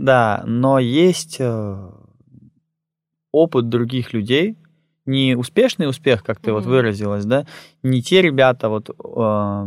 [0.00, 1.90] Да, но есть э,
[3.32, 4.56] опыт других людей,
[5.04, 6.70] не успешный успех, как ты вот Мгм.
[6.70, 7.44] выразилась, да,
[7.82, 9.66] не те ребята вот э,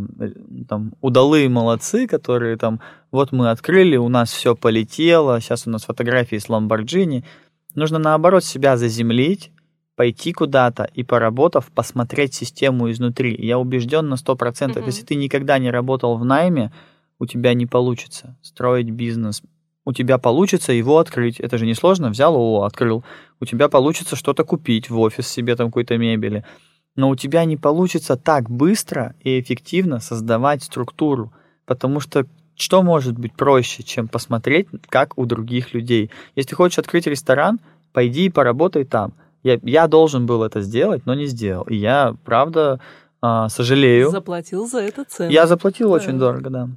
[0.67, 2.79] там удалые молодцы, которые там
[3.11, 7.23] вот мы открыли, у нас все полетело, сейчас у нас фотографии с Ламборджини.
[7.75, 9.51] Нужно наоборот себя заземлить,
[9.95, 13.35] пойти куда-то и поработав, посмотреть систему изнутри.
[13.39, 14.85] Я убежден на 100%, Мгм.
[14.87, 16.71] если ты никогда не работал в найме,
[17.19, 19.43] у тебя не получится строить бизнес.
[19.85, 21.39] У тебя получится его открыть.
[21.39, 22.09] Это же несложно.
[22.09, 23.03] Взял его, открыл.
[23.39, 26.45] У тебя получится что-то купить в офис себе, там какой-то мебели.
[26.95, 31.33] Но у тебя не получится так быстро и эффективно создавать структуру.
[31.65, 36.11] Потому что что может быть проще, чем посмотреть, как у других людей?
[36.35, 37.59] Если ты хочешь открыть ресторан,
[37.93, 39.13] пойди и поработай там.
[39.41, 41.63] Я, я должен был это сделать, но не сделал.
[41.63, 42.79] И я, правда,
[43.21, 44.11] а, сожалею.
[44.11, 45.31] Заплатил за это цену.
[45.31, 45.95] Я заплатил Да.
[45.95, 46.69] очень дорого, да.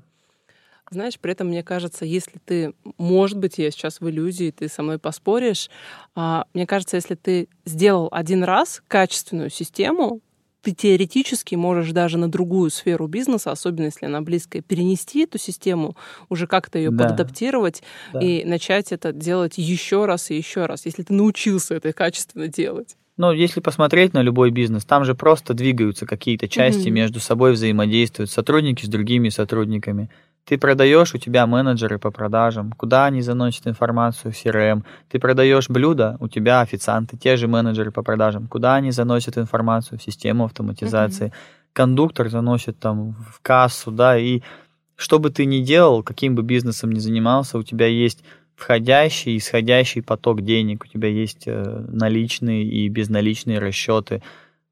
[0.91, 4.83] Знаешь, при этом, мне кажется, если ты, может быть, я сейчас в иллюзии, ты со
[4.85, 5.69] мной поспоришь,
[6.15, 10.21] а, мне кажется, если ты сделал один раз качественную систему,
[10.63, 15.97] ты теоретически можешь даже на другую сферу бизнеса, особенно если она близкая, перенести эту систему,
[16.29, 17.05] уже как-то ее Да.
[17.05, 18.21] подадаптировать Да.
[18.21, 22.97] и начать это делать еще раз и еще раз, если ты научился это качественно делать.
[23.17, 26.95] Ну, если посмотреть на любой бизнес, там же просто двигаются какие-то части, Мгм.
[26.97, 30.11] между собой взаимодействуют, сотрудники с другими сотрудниками.
[30.47, 34.85] Ты продаешь, у тебя менеджеры по продажам, куда они заносят информацию в CRM.
[35.09, 39.99] Ты продаешь блюдо, у тебя официанты, те же менеджеры по продажам, куда они заносят информацию
[39.99, 41.33] в систему автоматизации.
[41.73, 44.43] Кондуктор заносит там в кассу, да, и
[44.95, 48.23] что бы ты ни делал, каким бы бизнесом ни занимался, у тебя есть
[48.55, 54.23] входящий и исходящий поток денег, у тебя есть э, наличные и безналичные расчеты.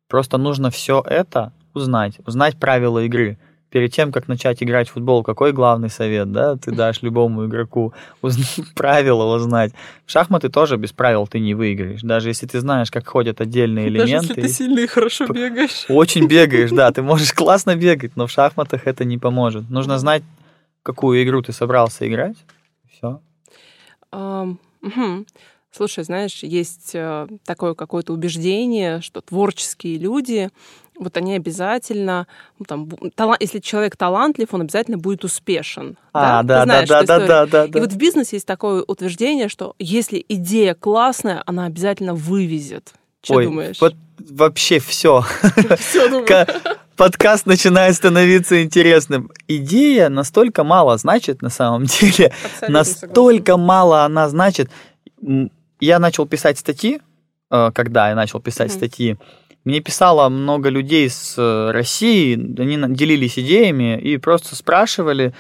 [0.09, 3.39] Просто нужно все это узнать, узнать правила игры.
[3.75, 7.93] Перед тем, как начать играть в футбол, какой главный совет, да, ты дашь любому игроку
[8.23, 9.73] уз- правила узнать.
[10.07, 12.03] В шахматы тоже без правил ты не выиграешь.
[12.03, 14.27] Даже если ты знаешь, как ходят отдельные Даже элементы.
[14.29, 15.87] если ты сильно и хорошо бегаешь.
[15.89, 19.69] Очень бегаешь, да, ты можешь классно бегать, но в шахматах это не поможет.
[19.69, 20.23] Нужно знать,
[20.85, 22.37] какую игру ты собрался играть.
[22.93, 23.21] Все.
[24.13, 25.27] Мгм.
[25.73, 30.51] Слушай, знаешь, есть э, такое какое-то убеждение, что творческие люди,
[30.99, 32.27] вот они обязательно,
[32.59, 35.97] ну, там, бу- тала- если человек талантлив, он обязательно будет успешен.
[36.13, 37.29] А, Ты да, да, знаешь да, да, историю?
[37.29, 37.81] да, да, И да.
[37.81, 42.93] вот в бизнесе есть такое утверждение, что если идея классная, она обязательно вывезет.
[43.23, 43.81] Что Ой, думаешь?
[43.81, 43.95] вот
[44.31, 45.25] вообще все.
[45.79, 46.27] Всё думаю.
[46.27, 46.47] Ка-
[46.97, 49.31] Подкаст начинает становиться интересным.
[49.49, 54.71] Идея настолько мало значит на самом деле, Абсолютно настолько мало она значит.
[55.81, 57.01] Я начал писать статьи,
[57.51, 58.77] э, когда я начел писать Мгм.
[58.79, 59.17] статьи,
[59.65, 65.35] мне писало много людей с э, России, они делились идеями и просто спрашивали,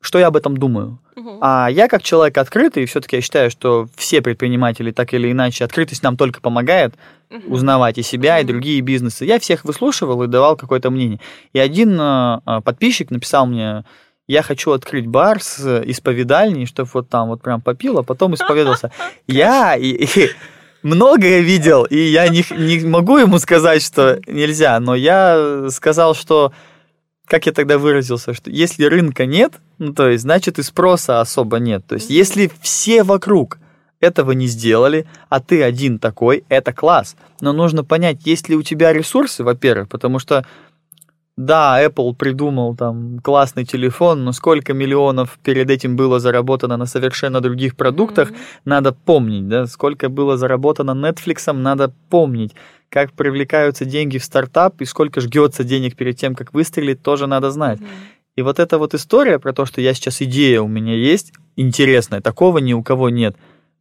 [0.00, 1.00] что я об этом думаю.
[1.40, 6.02] А я как человек открытый, все-таки я считаю, что все предприниматели так или иначе, открытость
[6.02, 6.94] нам только помогает
[7.46, 9.24] узнавать и себя, и другие бизнесы.
[9.24, 11.20] Я всех выслушивал и давал какое-то мнение.
[11.52, 13.84] И один э, э, подписчик написал мне,
[14.26, 18.90] я хочу открыть бар с исповедальней, чтобы вот там вот прям попил, а потом исповедовался.
[19.26, 20.30] Я и, и
[20.84, 26.52] многое видел, и я не, не могу ему сказать, что нельзя, но я сказал, что
[27.26, 31.58] как я тогда выразился, что если рынка нет, ну, то есть, значит, и спроса особо
[31.58, 31.86] нет.
[31.86, 33.58] То есть, если все вокруг
[33.98, 37.16] этого не сделали, а ты один такой, это класс.
[37.40, 40.44] Но нужно понять, есть ли у тебя ресурсы, во-первых, потому что
[41.36, 47.40] да, Apple придумал там классный телефон, но сколько миллионов перед этим было заработано на совершенно
[47.40, 48.60] других продуктах, mm-hmm.
[48.64, 52.54] надо помнить, да, сколько было заработано Netflix, надо помнить,
[52.88, 57.50] как привлекаются деньги в стартап и сколько жгется денег перед тем, как выстрелить, тоже надо
[57.50, 57.80] знать.
[57.80, 58.14] Mm-hmm.
[58.36, 62.20] И вот эта вот история про то, что я сейчас идея у меня есть, интересная,
[62.20, 63.36] такого ни у кого нет.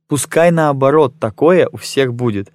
[0.08, 2.52] Пускай наоборот, такое у всех будет.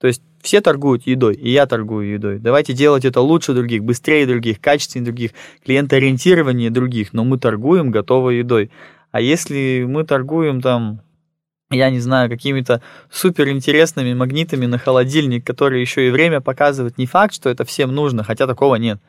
[0.00, 2.38] То есть все торгуют едой, и я торгую едой.
[2.38, 5.30] Давайте делать это лучше других, быстрее других, качественнее других,
[5.64, 8.70] клиентоориентированнее других, но мы торгуем готовой едой.
[9.10, 11.00] А если мы торгуем там,
[11.70, 17.34] я не знаю, какими-то суперинтересными магнитами на холодильник, которые еще и время показывают, не факт,
[17.34, 19.00] что это всем нужно, хотя такого нет.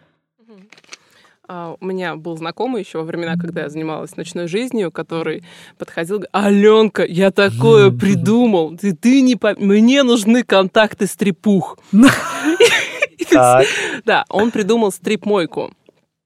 [1.51, 5.43] А, у меня был знакомый еще во времена, когда я занималась ночной жизнью, который
[5.79, 9.55] подходил, Аленка, я такое придумал, ты, ты не по...
[9.57, 11.79] мне нужны контакты стрипух.
[14.05, 15.71] Да, он придумал стрип-мойку.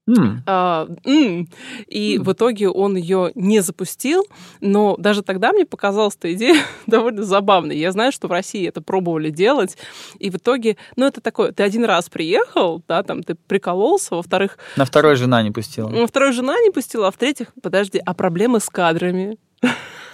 [0.08, 0.40] Mm.
[0.46, 1.46] А, mm.
[1.88, 2.22] И mm.
[2.22, 4.26] в итоге он ее не запустил,
[4.60, 7.78] но даже тогда мне показалась эта идея довольно забавной.
[7.78, 9.78] Я знаю, что в России это пробовали делать,
[10.18, 14.58] и в итоге, ну это такое, ты один раз приехал, да, там ты прикололся, во-вторых...
[14.76, 15.88] На второй жена не пустила.
[15.88, 19.38] На второй жена не пустила, а в-третьих, подожди, а проблемы с кадрами?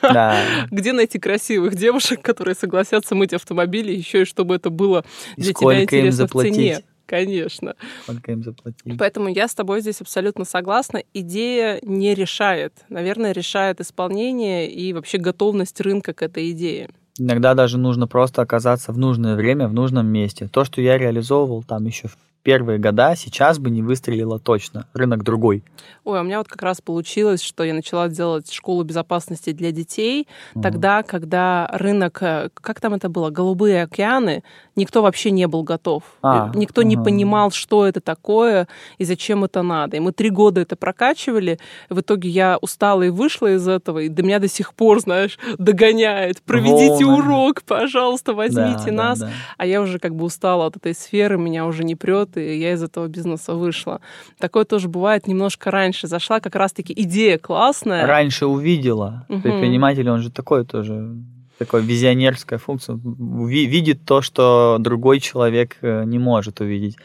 [0.03, 0.40] Да.
[0.70, 5.05] Где найти красивых девушек, которые согласятся мыть автомобили, еще и чтобы это было
[5.37, 6.85] для и тебя интересно в цене?
[7.11, 7.75] Конечно.
[8.05, 8.96] Сколько им заплатили.
[8.96, 11.03] Поэтому я с тобой здесь абсолютно согласна.
[11.12, 12.73] Идея не решает.
[12.88, 16.88] Наверное, решает исполнение и вообще готовность рынка к этой идее.
[17.18, 20.46] Иногда даже нужно просто оказаться в нужное время, в нужном месте.
[20.46, 24.87] То, что я реализовывал там еще в первые года сейчас бы не выстрелила точно.
[24.94, 25.62] Рынок другой.
[26.05, 29.72] Ой, а у меня вот как раз получилось, что я начала делать школу безопасности для
[29.72, 30.62] детей угу.
[30.62, 34.42] тогда, когда рынок, э, как там это было, голубые океаны,
[34.76, 36.03] никто вообще не был готов.
[36.22, 36.88] А, никто угу.
[36.88, 39.98] не понимал, что это такое и зачем это надо.
[39.98, 41.59] И мы три года это прокачивали.
[41.90, 45.38] В итоге я устала и вышла из этого, и до меня до сих пор, знаешь,
[45.59, 46.42] догоняет.
[46.42, 47.22] Проведите Волны.
[47.22, 49.18] урок, пожалуйста, возьмите да, нас.
[49.18, 49.33] Да, да.
[49.59, 52.59] А я уже как бы устала от этой сферы, меня уже не прет год, и
[52.59, 54.01] я из этого бизнеса вышла.
[54.38, 56.07] Такое тоже бывает немножко раньше.
[56.07, 58.07] Зашла как раз-таки идея классная.
[58.07, 59.27] Раньше увидела.
[59.29, 59.43] Угу.
[59.43, 61.16] Предприниматель, он же такой тоже
[61.59, 66.97] такой визионерская функция, видит то, что другой человек э, не может увидеть.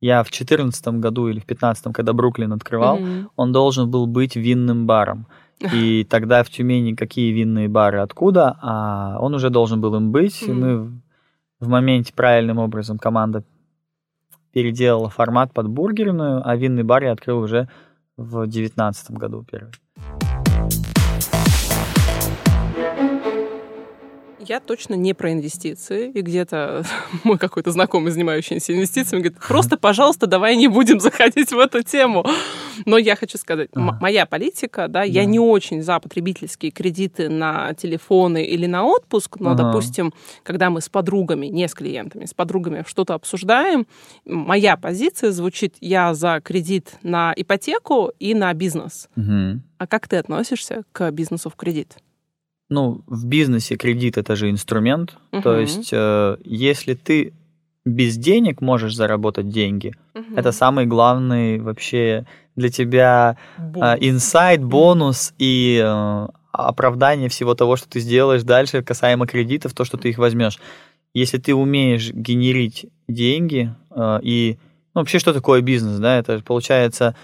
[0.00, 4.36] Я в 2014 году или в 2015, когда Бруклин открывал, mm он должен был быть
[4.36, 5.26] винным баром.
[5.72, 8.56] И тогда в Тюмени какие винные бары, откуда?
[8.62, 10.42] А он уже должен был им быть.
[10.42, 10.92] mm И мы
[11.58, 13.42] в моменте правильным образом команда
[14.54, 17.68] переделала формат под бургерную, а винный бар я открыл уже
[18.16, 19.72] в девятнадцатом году первый.
[24.48, 26.10] Я точно не про инвестиции.
[26.10, 26.84] И где-то
[27.24, 32.26] мой какой-то знакомый, занимающийся инвестициями, говорит, просто, пожалуйста, давай не будем заходить в эту тему.
[32.86, 33.98] Но я хочу сказать, ага.
[34.00, 39.38] моя политика, да, да, я не очень за потребительские кредиты на телефоны или на отпуск,
[39.40, 39.64] но, ага.
[39.64, 43.86] допустим, когда мы с подругами, не с клиентами, с подругами что-то обсуждаем,
[44.24, 49.08] моя позиция звучит, я за кредит на ипотеку и на бизнес.
[49.16, 49.60] Угу.
[49.78, 51.96] А как ты относишься к бизнесу в кредит?
[52.68, 55.16] Ну, в бизнесе кредит это же инструмент.
[55.32, 55.42] Угу.
[55.42, 57.32] То есть, э, если ты
[57.84, 60.34] без денег можешь заработать деньги, угу.
[60.36, 63.62] это самый главный вообще для тебя э,
[64.00, 69.96] инсайт, бонус и э, оправдание всего того, что ты сделаешь дальше касаемо кредитов, то, что
[69.96, 70.58] ты их возьмешь.
[71.12, 74.58] Если ты умеешь генерить деньги э, и
[74.94, 76.18] ну, вообще что такое бизнес, да?
[76.18, 77.16] Это получается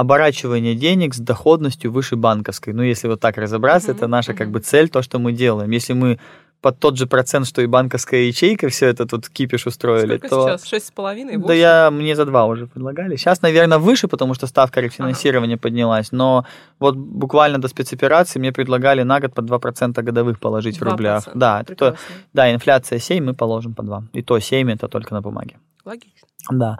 [0.00, 2.72] оборачивание денег с доходностью выше банковской.
[2.72, 3.96] Ну, если вот так разобраться, mm-hmm.
[3.96, 5.70] это наша как бы цель, то, что мы делаем.
[5.70, 6.18] Если мы
[6.62, 10.16] под тот же процент, что и банковская ячейка, все это тут кипиш устроили.
[10.16, 10.48] Сколько то...
[10.48, 10.64] сейчас?
[10.66, 11.36] Шесть с половиной?
[11.36, 13.16] Да я, мне за два уже предлагали.
[13.16, 15.62] Сейчас, наверное, выше, потому что ставка рефинансирования ага.
[15.62, 16.44] поднялась, но
[16.78, 20.80] вот буквально до спецоперации мне предлагали на год по 2% годовых положить 2%.
[20.80, 21.28] в рублях.
[21.34, 21.94] Да, то,
[22.32, 24.02] да, инфляция 7, мы положим по 2.
[24.14, 25.58] И то 7 это только на бумаге.
[25.84, 26.28] Логично.
[26.50, 26.78] Да.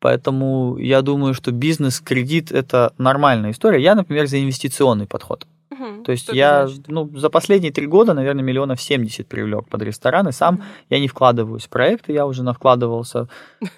[0.00, 3.82] Поэтому я думаю, что бизнес-кредит это нормальная история.
[3.82, 5.46] Я, например, за инвестиционный подход.
[5.70, 10.32] Угу, То есть я ну, за последние три года, наверное, миллионов 70 привлек под рестораны.
[10.32, 10.64] Сам угу.
[10.88, 13.28] я не вкладываюсь в проекты, я уже навкладывался.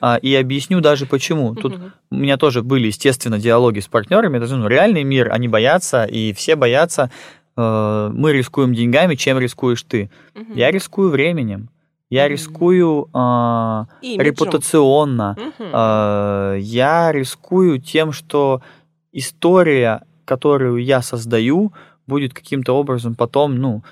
[0.01, 1.55] А, и объясню даже почему.
[1.61, 1.83] Тут угу.
[2.11, 4.39] у меня тоже были, естественно, диалоги с партнерами.
[4.39, 7.11] Это ну, реальный мир, они боятся, и все боятся.
[7.57, 10.11] Э, мы рискуем деньгами, чем рискуешь ты.
[10.35, 10.55] Угу.
[10.55, 11.69] Я рискую временем.
[12.13, 15.35] Я рискую э, репутационно.
[15.59, 18.61] Э, я рискую тем, что
[19.13, 21.73] история, которую я создаю,
[22.07, 23.83] будет каким-то образом потом, ну,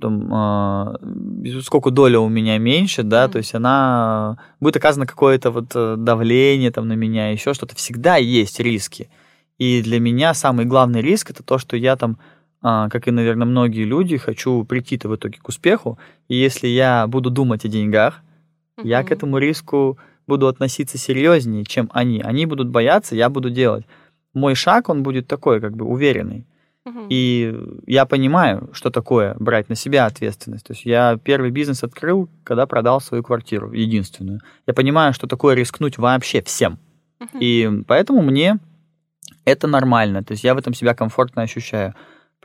[0.00, 5.72] там, э, сколько доля у меня меньше, да, то есть она будет оказано какое-то вот
[5.74, 7.74] э, давление там на меня, еще что-то.
[7.74, 9.10] Всегда есть риски.
[9.58, 12.18] И для меня самый главный риск это то, что я там,
[12.62, 15.98] как и, наверное, многие люди, хочу прийти-то в итоге к успеху.
[16.28, 18.22] И если я буду думать о деньгах,
[18.76, 18.86] mm-hmm.
[18.86, 22.20] я к этому риску буду относиться серьезнее, чем они.
[22.20, 23.84] Они будут бояться, я буду делать.
[24.34, 26.46] Мой шаг, он будет такой, как бы уверенный.
[27.08, 27.52] И
[27.86, 30.66] я понимаю, что такое брать на себя ответственность.
[30.66, 34.40] То есть я первый бизнес открыл, когда продал свою квартиру, единственную.
[34.68, 36.78] Я понимаю, что такое рискнуть вообще всем.
[37.40, 38.58] И поэтому мне
[39.44, 40.22] это нормально.
[40.22, 41.94] То есть я в этом себя комфортно ощущаю.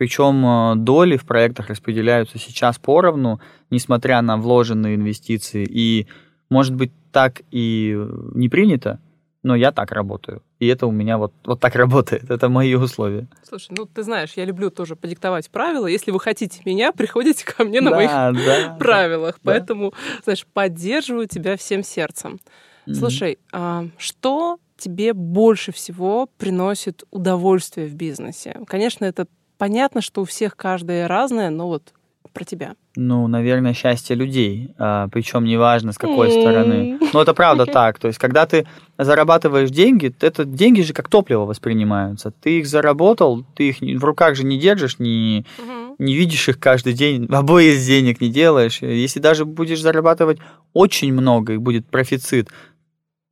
[0.01, 5.63] Причем э, доли в проектах распределяются сейчас поровну, несмотря на вложенные инвестиции.
[5.63, 6.07] И,
[6.49, 7.95] может быть, так и
[8.33, 8.99] не принято,
[9.43, 10.41] но я так работаю.
[10.57, 12.31] И это у меня вот, вот так работает.
[12.31, 13.27] Это мои условия.
[13.43, 15.85] Слушай, ну ты знаешь, я люблю тоже подиктовать правила.
[15.85, 19.35] Если вы хотите меня, приходите ко мне на да, моих да, правилах.
[19.35, 19.51] Да.
[19.51, 22.39] Поэтому, знаешь, поддерживаю тебя всем сердцем.
[22.87, 22.93] Mm-hmm.
[22.95, 28.59] Слушай, а что тебе больше всего приносит удовольствие в бизнесе?
[28.65, 29.27] Конечно, это
[29.61, 31.93] понятно, что у всех каждое разное, но вот
[32.33, 32.73] про тебя?
[32.95, 36.41] Ну, наверное, счастье людей, а, причем неважно с какой mm.
[36.41, 36.99] стороны.
[37.13, 37.99] Но это правда так.
[37.99, 38.65] То есть, когда ты
[38.97, 42.31] зарабатываешь деньги, это деньги же как топливо воспринимаются.
[42.31, 45.95] Ты их заработал, ты их в руках же не держишь, не, mm-hmm.
[45.99, 48.81] не видишь их каждый день, обои из денег не делаешь.
[48.81, 50.39] Если даже будешь зарабатывать
[50.73, 52.49] очень много и будет профицит,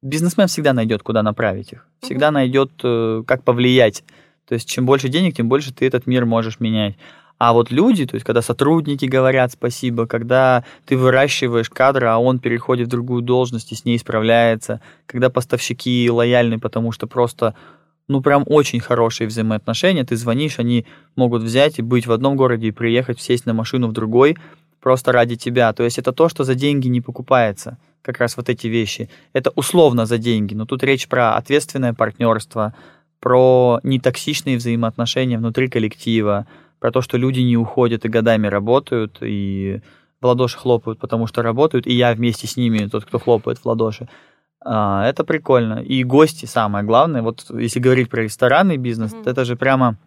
[0.03, 1.87] бизнесмен всегда найдет, куда направить их.
[2.03, 2.31] Всегда mm-hmm.
[2.31, 4.03] найдет, э, как повлиять.
[4.49, 6.95] То есть, чем больше денег, тем больше ты этот мир можешь менять.
[7.37, 12.39] А вот люди, то есть когда сотрудники говорят спасибо, когда ты выращиваешь кадры, а он
[12.39, 17.53] переходит в другую должность и с ней справляется, когда поставщики лояльны, потому что просто
[18.07, 20.03] ну, прям очень хорошие взаимоотношения.
[20.03, 23.87] Ты звонишь, они могут взять и быть в одном городе и приехать, сесть на машину
[23.87, 24.35] в другой,
[24.81, 25.71] просто ради тебя.
[25.73, 27.77] То есть это то, что за деньги не покупается.
[28.01, 29.09] Как раз вот эти вещи.
[29.33, 32.73] Это условно за деньги, но тут речь про ответственное партнерство,
[33.19, 36.47] про нетоксичные взаимоотношения внутри коллектива,
[36.79, 39.81] про то, что люди не уходят и годами работают, и
[40.21, 43.65] в ладоши хлопают, потому что работают, и я вместе с ними, тот, кто хлопает в
[43.65, 44.07] ладоши.
[44.63, 45.79] А, это прикольно.
[45.81, 47.21] И гости самое главное.
[47.21, 49.29] Вот если говорить про ресторанный бизнес, mm-hmm.
[49.29, 49.97] это же прямо...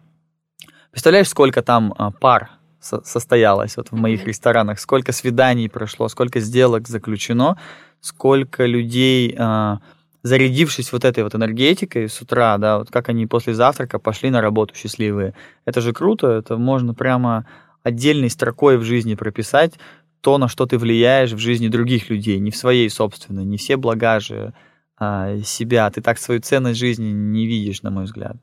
[0.91, 6.39] Представляешь, сколько там а, пар со- состоялось вот в моих ресторанах, сколько свиданий прошло, сколько
[6.39, 7.57] сделок заключено,
[7.99, 9.35] сколько людей...
[9.37, 9.79] А,
[10.23, 14.41] зарядившись вот этой вот энергетикой с утра, да, вот как они после завтрака пошли на
[14.41, 15.35] работу счастливые.
[15.65, 17.45] Это же круто, это можно прямо
[17.83, 19.73] отдельной строкой в жизни прописать
[20.21, 23.75] то, на что ты влияешь в жизни других людей, не в своей собственной, не все
[23.75, 24.53] блага же
[24.97, 25.89] а, себя.
[25.91, 28.37] Ты так свою ценность жизни не видишь, на мой взгляд.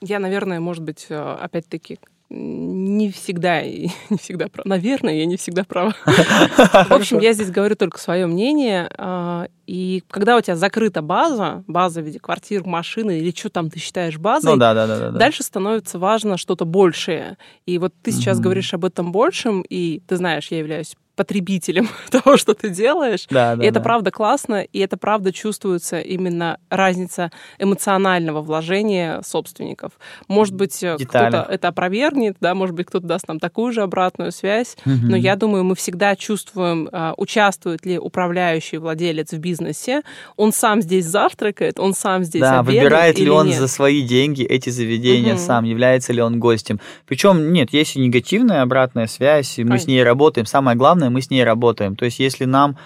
[0.00, 4.68] Я, наверное, может быть, э, опять-таки не всегда, не всегда права.
[4.68, 5.94] Наверное, я не всегда права.
[6.04, 8.90] В общем, я здесь говорю только свое мнение.
[8.98, 13.70] А, и когда у тебя закрыта база, база в виде квартир, машины или что там
[13.70, 17.38] ты считаешь базой, ну, да, да, да, да, дальше становится важно что-то большее.
[17.64, 22.36] И вот ты сейчас говоришь об этом большем, и ты знаешь, я являюсь потребителем того,
[22.36, 23.26] что ты делаешь.
[23.30, 23.84] Да, да, и это да.
[23.84, 29.92] правда классно, и это правда чувствуется именно разница эмоционального вложения собственников.
[30.28, 34.30] Может быть, э, кто-то это опровергнет, да, может быть, кто-то даст нам такую же обратную
[34.32, 34.94] связь, угу.
[35.02, 40.02] но я думаю, мы всегда чувствуем, а, участвует ли управляющий владелец в бизнесе,
[40.36, 43.58] он сам здесь завтракает, он сам здесь Да, выбирает ли он нет.
[43.58, 45.40] за свои деньги эти заведения угу.
[45.40, 46.80] сам, является ли он гостем.
[47.06, 49.84] Причем, нет, есть и негативная обратная связь, и мы Конечно.
[49.84, 50.46] с ней работаем.
[50.46, 51.96] Самое главное, главное, мы с ней работаем.
[51.96, 52.76] То есть, если нам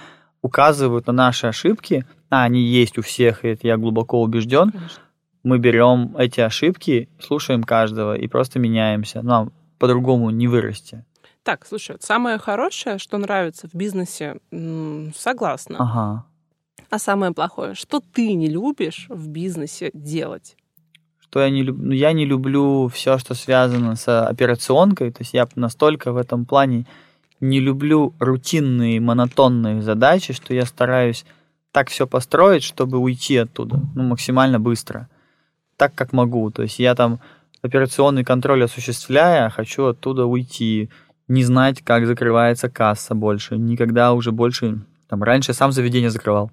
[0.42, 5.02] указывают на наши ошибки, а они есть у всех, и это я глубоко убежден, Конечно.
[5.44, 9.22] мы берем эти ошибки, слушаем каждого и просто меняемся.
[9.22, 11.04] Нам по-другому не вырасти.
[11.42, 14.36] Так, слушай, самое хорошее, что нравится в бизнесе,
[15.16, 15.76] согласна.
[15.78, 16.24] Ага.
[16.90, 20.56] А самое плохое, что ты не любишь в бизнесе делать?
[21.18, 21.86] Что я не люблю?
[21.86, 25.12] Ну, я не люблю все, что связано с операционкой.
[25.12, 26.86] То есть я настолько в этом плане
[27.40, 31.24] не люблю рутинные, монотонные задачи, что я стараюсь
[31.72, 35.08] так все построить, чтобы уйти оттуда, ну, максимально быстро,
[35.76, 36.50] так, как могу.
[36.50, 37.20] То есть я там
[37.62, 40.90] операционный контроль осуществляя, хочу оттуда уйти,
[41.28, 46.50] не знать, как закрывается касса больше, никогда уже больше, там, раньше сам заведение закрывал.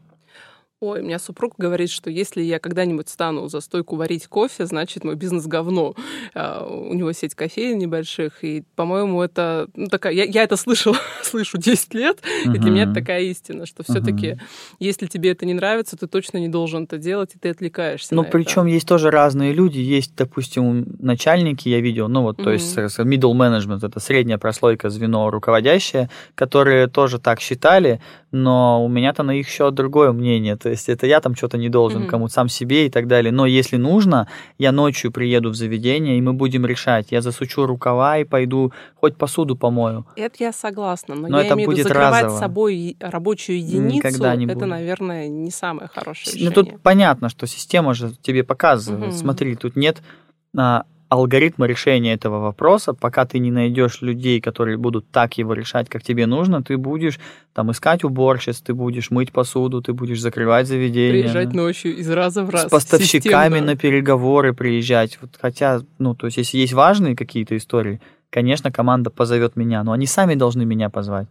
[0.79, 5.03] Ой, у меня супруг говорит, что если я когда-нибудь стану за стойку варить кофе, значит,
[5.03, 5.95] мой бизнес говно.
[6.35, 9.69] А, у него сеть кофеин небольших, и, по-моему, это...
[9.75, 10.13] Ну, такая...
[10.13, 12.55] я, я это слышала, слышу 10 лет, uh-huh.
[12.55, 14.39] и для меня это такая истина, что все таки uh-huh.
[14.77, 18.23] если тебе это не нравится, ты точно не должен это делать, и ты отвлекаешься Ну,
[18.23, 19.79] причем есть тоже разные люди.
[19.79, 22.43] Есть, допустим, начальники, я видел, ну, вот, uh-huh.
[22.43, 27.99] то есть middle management, это средняя прослойка, звено руководящее, которые тоже так считали,
[28.31, 30.55] но у меня-то на их счет другое мнение.
[30.67, 32.07] То есть это я там что-то не должен mm-hmm.
[32.07, 33.31] кому-то сам себе и так далее.
[33.31, 37.07] Но если нужно, я ночью приеду в заведение, и мы будем решать.
[37.09, 40.05] Я засучу рукава и пойду хоть посуду помою.
[40.17, 42.39] Это я согласна, но, но я это имею будет в виду закрывать разово.
[42.39, 44.67] собой рабочую единицу, Никогда не это, будет.
[44.67, 46.49] наверное, не самое хорошее решение.
[46.49, 49.13] Ну тут понятно, что система же тебе показывает.
[49.13, 49.17] Mm-hmm.
[49.17, 50.01] Смотри, тут нет
[50.57, 55.89] а, алгоритма решения этого вопроса, пока ты не найдешь людей, которые будут так его решать,
[55.89, 57.19] как тебе нужно, ты будешь
[57.53, 61.23] там искать уборщиц, ты будешь мыть посуду, ты будешь закрывать заведение.
[61.23, 62.65] Приезжать ночью из раза в раз.
[62.65, 63.73] С поставщиками системно.
[63.73, 65.17] на переговоры приезжать.
[65.21, 69.93] Вот, хотя, ну, то есть, если есть важные какие-то истории, конечно, команда позовет меня, но
[69.93, 71.27] они сами должны меня позвать.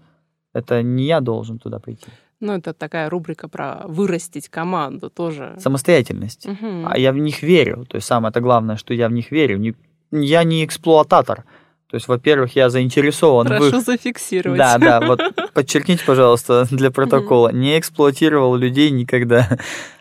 [0.54, 2.06] Это не я должен туда прийти.
[2.40, 5.54] Ну, это такая рубрика про вырастить команду тоже.
[5.58, 6.46] Самостоятельность.
[6.46, 6.86] Угу.
[6.86, 7.86] А я в них верю.
[7.88, 9.58] То есть самое это главное, что я в них верю.
[9.58, 9.74] Не,
[10.10, 11.44] я не эксплуататор.
[11.88, 13.46] То есть, во-первых, я заинтересован.
[13.46, 13.84] Прошу в...
[13.84, 14.58] зафиксировать.
[14.58, 15.20] Да, да, вот
[15.54, 17.50] подчеркните, пожалуйста, для протокола.
[17.52, 19.58] Не эксплуатировал людей никогда.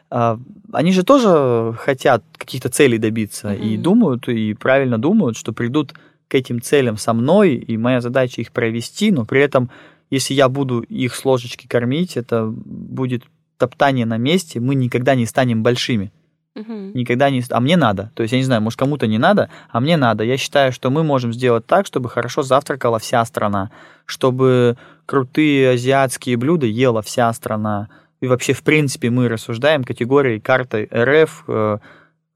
[0.10, 0.40] А,
[0.74, 5.94] они же тоже хотят каких-то целей добиться и думают, и правильно думают, что придут
[6.28, 9.70] к этим целям со мной, и моя задача их провести, но при этом
[10.16, 13.24] если я буду их с ложечки кормить, это будет
[13.57, 16.11] топтание на месте, мы никогда не станем большими.
[16.55, 16.74] Угу.
[16.93, 17.43] Никогда не...
[17.49, 18.11] А мне надо.
[18.16, 20.24] То есть, я не знаю, может, кому-то не надо, а мне надо.
[20.24, 23.72] Я считаю, что мы можем сделать так, чтобы хорошо завтракала вся страна,
[24.05, 27.89] чтобы крутые азиатские блюда ела вся страна.
[28.22, 31.78] И вообще, в принципе, мы рассуждаем категорией карты РФ, э,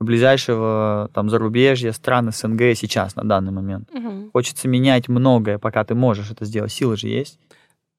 [0.01, 3.89] ближайшего там зарубежья, стран СНГ сейчас, на данный момент.
[3.93, 4.32] Угу.
[4.34, 6.73] Хочется менять многое, пока ты можешь это сделать.
[6.73, 7.39] Силы же есть.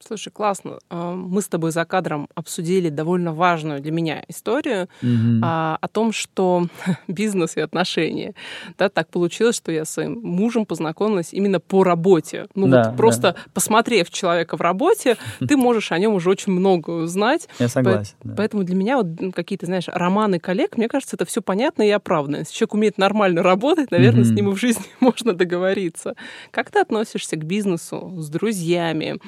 [0.06, 0.78] Слушай, классно.
[0.88, 5.40] А, мы с тобой за кадром обсудили довольно важную для меня историю mm-hmm.
[5.42, 6.66] а, о том, что
[7.08, 8.34] бизнес и отношения.
[8.78, 12.46] Да, так получилось, что я с своим мужем познакомилась именно по работе.
[12.54, 13.36] Ну да, вот просто да.
[13.52, 17.48] посмотрев человека в работе, ты можешь о нем уже очень много узнать.
[17.58, 18.14] Я согласен.
[18.20, 18.34] По- да.
[18.38, 22.36] Поэтому для меня вот какие-то, знаешь, романы коллег, мне кажется, это все понятно и оправдано.
[22.36, 24.28] Если человек умеет нормально работать, наверное, mm-hmm.
[24.28, 26.14] с ним и в жизни можно договориться.
[26.50, 29.20] Как ты относишься к бизнесу с друзьями?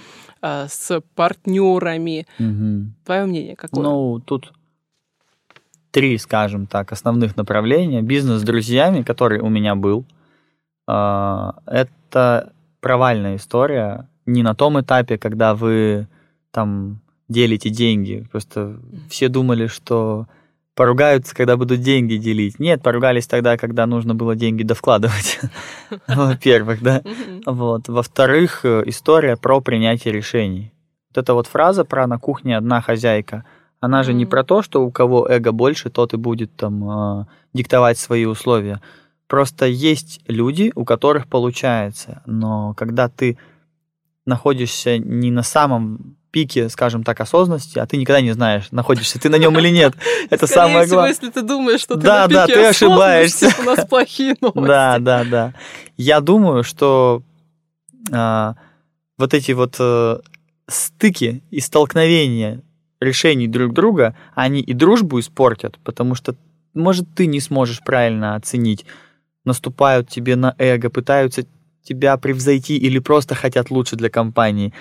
[0.43, 2.26] А, с партнерами.
[2.40, 2.93] Угу.
[3.05, 3.82] Твое мнение какое?
[3.82, 4.53] Ну, тут
[5.93, 8.03] три, скажем так, основных направления.
[8.03, 10.05] Бизнес с друзьями, который у меня был,
[10.88, 14.09] а, это провальная история.
[14.26, 16.09] Не на том этапе, когда вы
[16.51, 18.26] там делите деньги.
[18.32, 20.26] Просто все думали, что
[20.75, 22.59] поругаются, когда будут деньги делить.
[22.59, 25.41] Нет, поругались тогда, когда нужно было деньги довкладывать.
[26.09, 27.03] Во-первых, да.
[27.47, 27.89] Вот.
[27.89, 30.73] Во-вторых, э, история про принятие решений.
[31.11, 33.45] Вот эта вот фраза про на кухне одна хозяйка,
[33.81, 37.27] она же не про то, что у кого эго больше, тот и будет там э,
[37.53, 38.81] диктовать свои условия.
[39.27, 43.39] Просто есть люди, у которых получается, но когда ты
[44.25, 49.28] находишься не на самом пике, скажем так, осознанности, а ты никогда не знаешь, находишься ты
[49.28, 49.95] на нем или нет.
[50.30, 51.11] Это самое главное.
[51.11, 53.55] если ты думаешь, что ты да, на пике да, ты ошибаешься.
[53.61, 54.66] У нас плохие новости.
[54.66, 55.55] Да, да, да.
[55.97, 57.22] Я думаю, что
[58.11, 58.57] а,
[59.18, 60.20] вот эти вот а,
[60.66, 62.62] стыки и столкновения
[63.01, 66.35] решений друг друга, они и дружбу испортят, потому что,
[66.74, 68.87] может, ты не сможешь правильно оценить,
[69.45, 71.45] наступают тебе на эго, пытаются
[71.83, 74.72] тебя превзойти или просто хотят лучше для компании.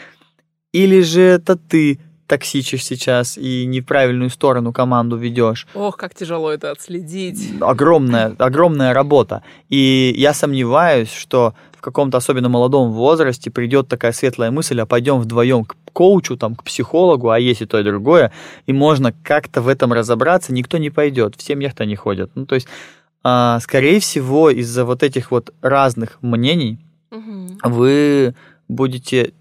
[0.72, 5.68] Или же это ты токсичишь сейчас и не в правильную сторону команду ведешь.
[5.74, 7.52] Ох, как тяжело это отследить.
[7.60, 9.44] Огромная, огромная работа.
[9.68, 15.20] И я сомневаюсь, что в каком-то особенно молодом возрасте придет такая светлая мысль, а пойдем
[15.20, 18.32] вдвоем к коучу, там, к психологу, а есть и то, и другое,
[18.66, 22.32] и можно как-то в этом разобраться, никто не пойдет, в семьях-то не ходят.
[22.36, 22.68] Ну, то есть,
[23.24, 26.80] а, скорее всего, из-за вот этих вот разных мнений
[27.12, 27.58] угу.
[27.64, 28.36] вы
[28.70, 29.34] будете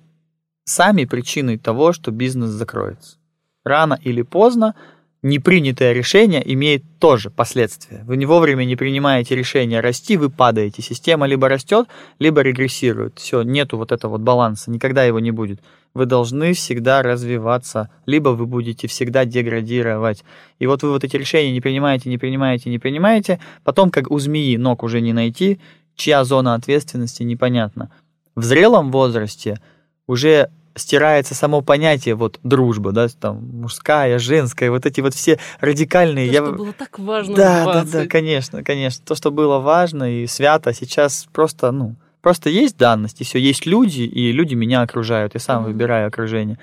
[0.70, 3.18] сами причиной того, что бизнес закроется.
[3.64, 4.74] Рано или поздно
[5.22, 8.02] непринятое решение имеет тоже последствия.
[8.04, 10.80] Вы не вовремя не принимаете решение расти, вы падаете.
[10.80, 13.18] Система либо растет, либо регрессирует.
[13.18, 15.60] Все, нету вот этого вот баланса, никогда его не будет.
[15.92, 20.24] Вы должны всегда развиваться, либо вы будете всегда деградировать.
[20.60, 24.18] И вот вы вот эти решения не принимаете, не принимаете, не принимаете, потом как у
[24.18, 25.60] змеи ног уже не найти,
[25.96, 27.90] чья зона ответственности непонятна.
[28.36, 29.60] В зрелом возрасте
[30.06, 30.50] уже
[30.80, 36.26] стирается само понятие вот дружба, да, там мужская, женская, вот эти вот все радикальные.
[36.26, 36.42] То, я...
[36.42, 37.34] что было так важно.
[37.36, 39.04] Да, в да, да, конечно, конечно.
[39.06, 43.66] То, что было важно и свято, сейчас просто, ну, просто есть данность, и все, есть
[43.66, 45.72] люди, и люди меня окружают, я сам Мгм.
[45.72, 46.58] выбираю окружение.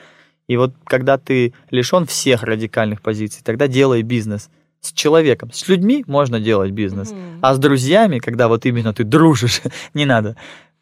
[0.48, 4.50] И вот когда ты лишен всех радикальных позиций, тогда делай бизнес
[4.80, 7.40] с человеком, с людьми можно делать бизнес, Мгм.
[7.42, 9.62] а с друзьями, когда вот именно ты дружишь,
[9.94, 10.36] не надо.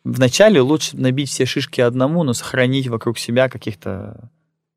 [0.05, 4.29] Вначале лучше набить все шишки одному, но сохранить вокруг себя каких-то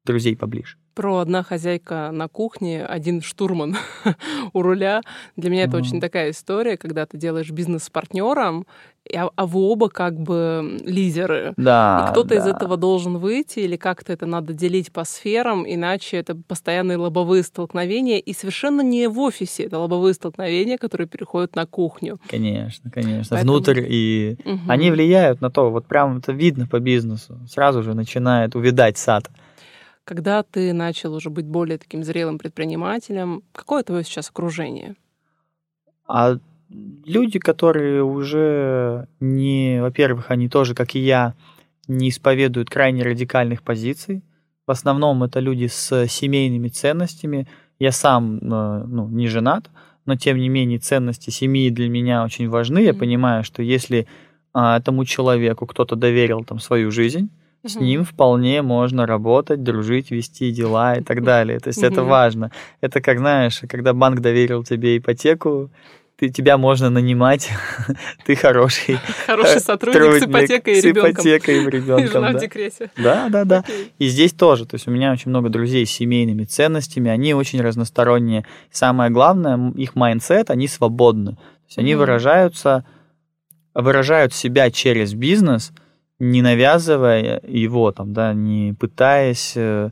[0.07, 0.79] друзей поближе.
[0.95, 3.77] Про одна хозяйка на кухне, один штурман
[4.55, 5.03] у руля.
[5.37, 8.67] Для меня это очень такая история, когда ты делаешь бизнес с партнером,
[9.15, 11.55] а, а вы оба как бы лидеры.
[11.57, 12.07] Да.
[12.07, 12.51] И кто-то из да.
[12.51, 18.19] этого должен выйти, или как-то это надо делить по сферам, иначе это постоянные лобовые столкновения,
[18.19, 22.19] и совершенно не в офисе это лобовые столкновения, которые переходят на кухню.
[22.29, 23.37] Конечно, конечно.
[23.37, 24.71] Поэтому- Внутрь и Мгм.
[24.71, 27.39] они влияют на то, вот прям это видно по бизнесу.
[27.49, 29.31] Сразу же начинает увидать сад.
[30.05, 34.95] Когда ты начал уже быть более таким зрелым предпринимателем, какое твое сейчас окружение?
[36.07, 36.39] А
[36.69, 41.35] люди, которые уже не, во-первых, они тоже, как и я,
[41.87, 44.23] не исповедуют крайне радикальных позиций.
[44.67, 47.49] В основном это люди с семейными ценностями.
[47.79, 49.71] Я сам э, ну, не женат,
[50.05, 52.81] но тем не менее ценности семьи для меня очень важны.
[52.81, 54.07] Я понимаю, что если
[54.53, 57.31] а, этому человеку кто-то доверил там свою жизнь,
[57.65, 61.59] с ним вполне можно работать, дружить, вести дела и так далее.
[61.61, 62.51] То есть это важно.
[62.81, 65.71] Это как, знаешь, когда банк доверил тебе ипотеку,
[66.19, 67.51] ты, тебя можно нанимать,
[68.27, 71.13] ты хороший Хороший сотрудник с ипотекой и с ребенком.
[71.13, 72.09] ипотекой и И ребенком.
[72.09, 72.91] жена в декрете.
[72.97, 73.59] Да, да, да.
[73.61, 73.93] Окей.
[74.01, 77.61] И здесь тоже, то есть у меня очень много друзей с семейными ценностями, они очень
[77.61, 78.45] разносторонние.
[78.73, 81.33] Самое главное, их mindset, они свободны.
[81.37, 82.85] То есть они выражаются,
[83.73, 85.71] выражают себя через бизнес,
[86.19, 89.91] не навязывая его, там, да, не пытаясь э,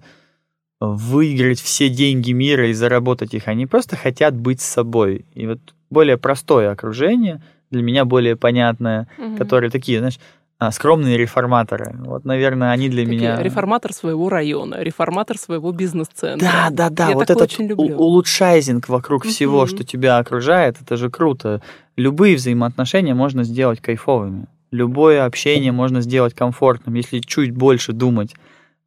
[0.81, 3.47] выиграть все деньги мира и заработать их.
[3.47, 5.25] Они просто хотят быть с собой.
[5.35, 5.61] И вот
[5.91, 9.37] более простое окружение, для меня более понятное, Мгм.
[9.37, 10.19] которые такие, знаешь,
[10.59, 11.95] а, скромные реформаторы.
[11.99, 13.43] Вот, наверное, они для Такие, меня...
[13.43, 16.47] Реформатор своего района, реформатор своего бизнес-центра.
[16.47, 17.97] Да, да, да, Я вот этот очень люблю.
[17.97, 19.67] улучшайзинг вокруг всего, Мгм.
[19.69, 21.61] что тебя окружает, это же круто.
[21.97, 24.47] Любые взаимоотношения можно сделать кайфовыми.
[24.71, 28.35] Любое общение можно сделать комфортным, если чуть больше думать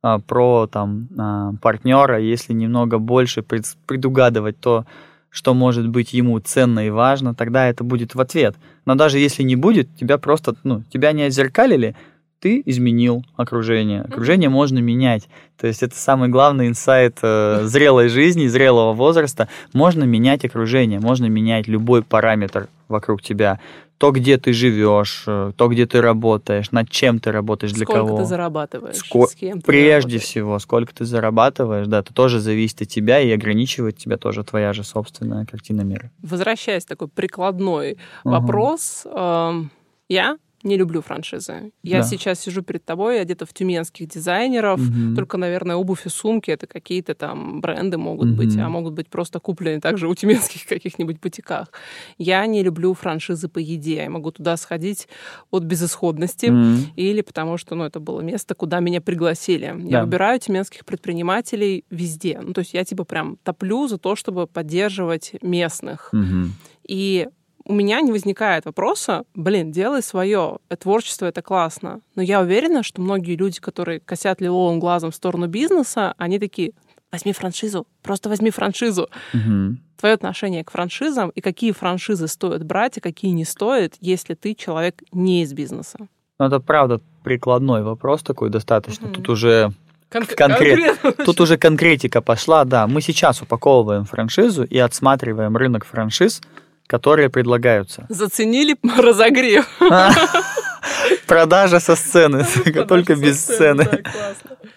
[0.01, 4.85] а, про там а, партнера, если немного больше пред- предугадывать то,
[5.29, 8.55] что может быть ему ценно и важно, тогда это будет в ответ.
[8.85, 11.95] Но даже если не будет, тебя просто, ну, тебя не отзеркалили,
[12.39, 14.01] ты изменил окружение.
[14.01, 15.27] Окружение можно менять.
[15.59, 19.49] То есть это самый главный инсайт э, зрелой жизни, зрелого возраста.
[19.73, 23.59] Можно менять окружение, можно менять любой параметр вокруг тебя.
[23.99, 28.05] То, где ты живешь, э, то, где ты работаешь, над чем ты работаешь, для Сколько
[28.05, 28.17] кого.
[28.17, 30.21] ты зарабатываешь, Ско- с кем ты Прежде работаешь.
[30.23, 34.71] всего, сколько ты зарабатываешь, да, это тоже зависит от тебя и ограничивает тебя тоже твоя
[34.71, 36.11] же собственная картина мира.
[36.23, 38.35] Возвращаясь такой прикладной Мгм.
[38.39, 39.69] вопрос, эм,
[40.07, 41.71] я не люблю франшизы.
[41.83, 42.03] Я Да.
[42.03, 45.15] сейчас сижу перед тобой, одета в тюменских дизайнеров, Мгм.
[45.15, 48.65] Только, наверное, обувь и сумки это какие-то там бренды могут быть, Мгм.
[48.65, 51.71] а могут быть просто куплены также у тюменских каких-нибудь бутиках.
[52.17, 53.95] Я не люблю франшизы по еде.
[54.03, 55.07] Я могу туда сходить
[55.51, 56.47] от безысходности.
[56.47, 56.77] М.
[56.95, 59.73] Или потому что ну, это было место, куда меня пригласили.
[59.77, 59.89] Да.
[59.99, 62.39] Я выбираю тюменских предпринимателей везде.
[62.43, 66.09] Ну, то есть я типа прям топлю за то, чтобы поддерживать местных.
[66.11, 66.53] Мгм.
[66.87, 67.27] И
[67.65, 72.01] у меня не возникает вопроса, блин, делай свое, творчество это классно.
[72.15, 76.71] Но я уверена, что многие люди, которые косят лиловым глазом в сторону бизнеса, они такие,
[77.11, 79.09] возьми франшизу, просто возьми франшизу.
[79.33, 79.79] Мгм.
[79.97, 84.55] Твое отношение к франшизам и какие франшизы стоит брать, и какие не стоит, если ты
[84.55, 85.97] человек не из бизнеса.
[86.39, 89.07] Ну, это правда прикладной вопрос такой достаточно.
[89.07, 89.15] Мгм.
[89.15, 89.71] Тут уже
[90.09, 91.11] Кон- Конкрет- конкретно.
[91.25, 92.87] Тут уже конкретика пошла, да.
[92.87, 96.41] Мы сейчас упаковываем франшизу и отсматриваем рынок франшиз,
[96.89, 98.05] которые предлагаются.
[98.09, 99.67] Заценили разогрев.
[101.27, 102.45] Продажа со сцены,
[102.87, 103.87] только без сцены.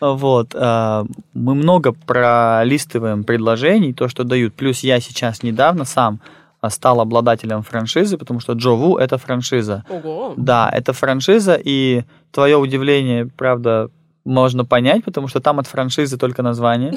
[0.01, 0.55] Вот.
[0.55, 4.53] а, Мы много пролистываем предложений, то, что дают.
[4.55, 6.21] Плюс я сейчас недавно сам
[6.61, 9.85] а, стал обладателем франшизы, потому что Джо Ву— это франшиза.
[9.89, 10.35] Ого.
[10.37, 13.89] Да, это франшиза, и твое удивление, правда,
[14.27, 16.93] можно понять, потому что там от франшизы только название.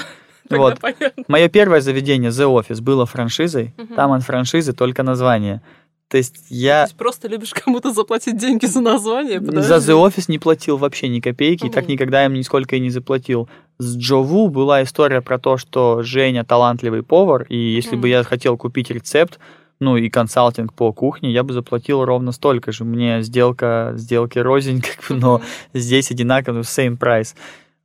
[0.49, 0.79] Вот.
[1.27, 3.95] Мое первое заведение The Office было франшизой, Мгм.
[3.95, 5.61] там от франшизы только название.
[6.07, 9.39] То есть То я есть просто любишь кому-то заплатить деньги за название?
[9.39, 9.91] за Подожди.
[9.91, 13.49] The Office не платил вообще ни копейки, и так никогда им нисколько и не заплатил.
[13.79, 18.07] С Джову была история про то, что Женя талантливый повар, и если бы Мгм.
[18.07, 19.39] я хотел купить рецепт,
[19.79, 22.85] ну и консалтинг по кухне, я бы заплатил ровно столько же.
[22.85, 25.41] Мне сделка, сделки рознь, как бы, но
[25.73, 27.33] здесь одинаково, same price.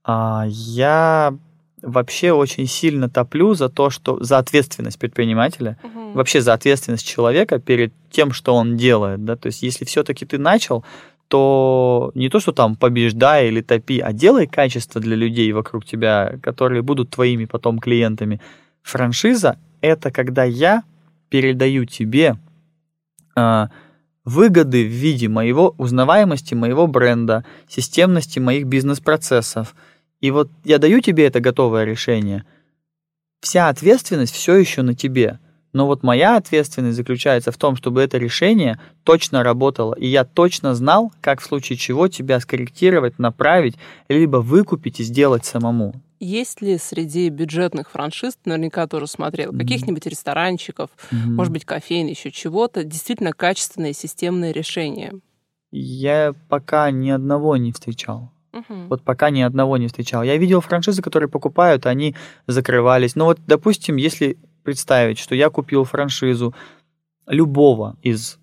[0.04, 1.34] А, я
[1.82, 6.12] вообще очень сильно топлю за то, что за ответственность предпринимателя, Мгм.
[6.12, 10.38] вообще за ответственность человека перед тем, что он делает, да, то есть если все-таки ты
[10.38, 10.84] начал,
[11.28, 16.38] то не то, что там побеждай или топи, а делай качество для людей вокруг тебя,
[16.42, 18.40] которые будут твоими потом клиентами.
[18.82, 20.82] Франшиза— это когда я
[21.28, 22.36] передаю тебе
[23.36, 23.70] а,
[24.24, 29.74] выгоды в виде моего узнаваемости моего бренда, системности моих бизнес-процессов.
[30.20, 32.44] И вот я даю тебе это готовое решение.
[33.40, 35.38] Вся ответственность все еще на тебе.
[35.72, 40.74] Но вот моя ответственность заключается в том, чтобы это решение точно работало, и я точно
[40.74, 43.76] знал, как в случае чего тебя скорректировать, направить,
[44.08, 45.94] либо выкупить и сделать самому.
[46.18, 51.36] Есть ли среди бюджетных франшиз, наверняка тоже смотрел, каких-нибудь ресторанчиков, Мгм.
[51.36, 55.12] может быть, кофеин, еще чего-то, действительно качественные системные решения?
[55.70, 58.32] Я пока ни одного не встречал.
[58.52, 58.88] Мгм.
[58.88, 60.22] Вот пока ни одного не встречал.
[60.22, 62.14] Я видел франшизы, которые покупают, они
[62.46, 63.16] закрывались.
[63.16, 66.54] Ну вот, допустим, если представить, что я купил франшизу
[67.26, 68.38] любого из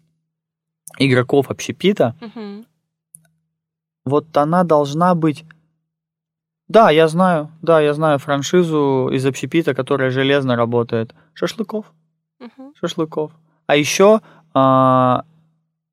[0.99, 2.66] игроков общепита, Мгм.
[4.05, 5.45] вот она должна быть...
[6.70, 11.14] Да, я знаю, да, я знаю франшизу из общепита, которая железно работает.
[11.34, 11.86] Шашлыков,
[12.39, 12.74] Мгм.
[12.80, 13.32] шашлыков.
[13.68, 14.22] А еще
[14.53, 15.24] а,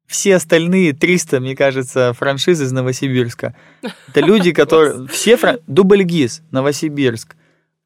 [0.07, 3.55] все остальные 300, мне кажется, франшизы из Новосибирска.
[4.09, 5.07] Это люди, которые...
[5.09, 5.59] Все фран...
[5.67, 7.37] Дубльгиз, Новосибирск.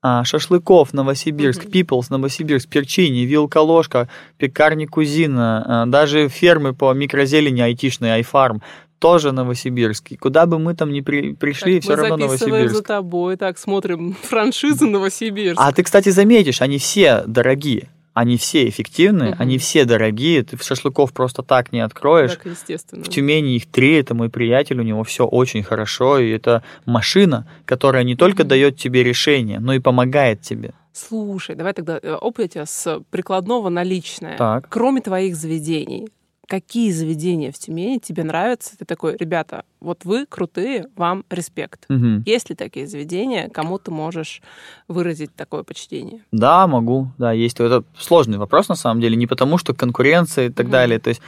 [0.02, 1.70] а, Шашлыков, Новосибирск, Мгм.
[1.72, 8.62] Пиплс, Новосибирск, Перчини, Вилка Ложка, Пекарни Кузина, а, даже фермы по микрозелени айтишные, Айфарм,
[9.00, 10.12] тоже Новосибирск.
[10.12, 12.76] И куда бы мы там ни при- пришли, Так, все мы равно записываем Новосибирск.
[12.76, 15.60] за тобой, так, смотрим франшизы Новосибирск.
[15.60, 17.88] А ты, кстати, заметишь, они все дорогие.
[18.20, 19.36] Они все эффективные, Мгм.
[19.42, 20.42] они все дорогие.
[20.42, 22.32] Ты шашлыков просто так не откроешь.
[22.32, 23.04] Так, естественно.
[23.04, 27.46] В Тюмени их три, это мой приятель, у него все очень хорошо, и это машина,
[27.64, 28.48] которая не только Мгм.
[28.48, 30.72] дает тебе решение, но и помогает тебе.
[30.92, 34.36] Слушай, давай тогда э, опыт я с прикладного на личное.
[34.36, 34.68] Так.
[34.68, 36.08] Кроме твоих заведений,
[36.48, 38.76] какие заведения в Тюмени тебе нравятся?
[38.76, 41.84] Ты такой, ребята, вот вы крутые, вам респект.
[41.88, 42.22] Мгм.
[42.26, 44.42] Есть ли такие заведения, кому ты можешь
[44.88, 46.22] выразить такое почтение?
[46.32, 47.60] Да, могу, да, есть.
[47.60, 50.72] Это сложный вопрос на самом деле, не потому что конкуренция и так Мгм.
[50.72, 50.98] далее.
[50.98, 51.20] То есть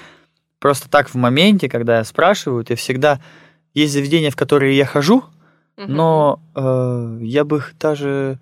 [0.59, 3.21] просто так в моменте, когда я спрашиваю, я всегда
[3.75, 5.23] есть заведения, в которые я хожу,
[5.77, 5.95] Мгм.
[5.95, 8.39] но э, я бы их даже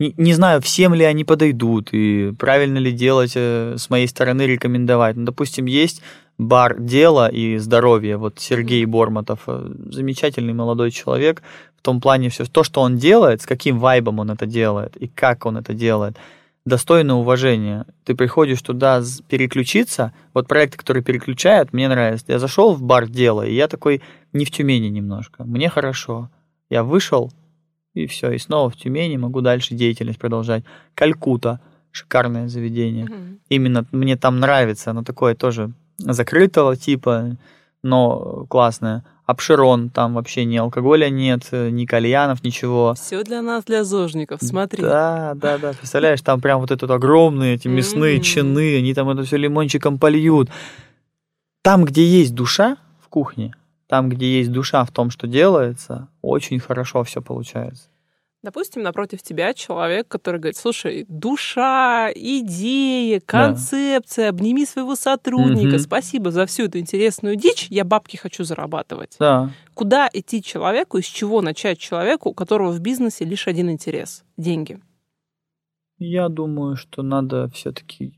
[0.00, 4.42] не, не знаю, всем ли они подойдут и правильно ли делать э, с моей стороны
[4.42, 5.16] рекомендовать.
[5.16, 6.02] Ну, допустим, есть
[6.38, 11.42] бар «Дело» и «Здоровье», вот Сергей Бормотов, э, замечательный молодой человек,
[11.76, 15.06] в том плане все, то, что он делает, с каким вайбом он это делает и
[15.06, 16.16] как он это делает,
[16.64, 17.84] достойно уважения.
[18.04, 22.24] Ты приходишь туда переключиться, вот проекты, которые переключают, мне нравится.
[22.28, 24.00] Я зашел в бар «Дело», и я такой
[24.32, 26.30] не в Тюмени немножко, мне хорошо.
[26.70, 27.30] Я вышел,
[27.94, 30.64] и все, и снова в Тюмени могу дальше деятельность продолжать.
[30.94, 31.60] Калькута,
[31.90, 33.04] шикарное заведение.
[33.04, 33.38] Мгм.
[33.48, 37.36] Именно мне там нравится, оно такое тоже закрытого типа,
[37.82, 39.04] но классное.
[39.26, 42.94] Обширон, там вообще ни алкоголя нет, ни кальянов, ничего.
[42.94, 44.40] Все для нас, для зожников.
[44.42, 44.82] Смотри.
[44.82, 45.72] Да, да, да.
[45.72, 48.22] Представляешь, там прям вот этот огромные эти мясные Мгм.
[48.24, 50.48] чины, они там это все лимончиком польют.
[51.62, 53.54] Там, где есть душа в кухне,
[53.90, 57.88] там, где есть душа в том, что делается, очень хорошо все получается.
[58.42, 65.78] Допустим, напротив тебя человек, который говорит, слушай, душа, идея, концепция, обними своего сотрудника, Мгм.
[65.80, 69.16] спасибо за всю эту интересную дичь, я бабки хочу зарабатывать.
[69.18, 69.50] Да.
[69.74, 74.22] Куда идти человеку, и с чего начать человеку, у которого в бизнесе лишь один интерес–
[74.38, 74.80] деньги?
[75.98, 78.14] Я думаю, что надо все-таки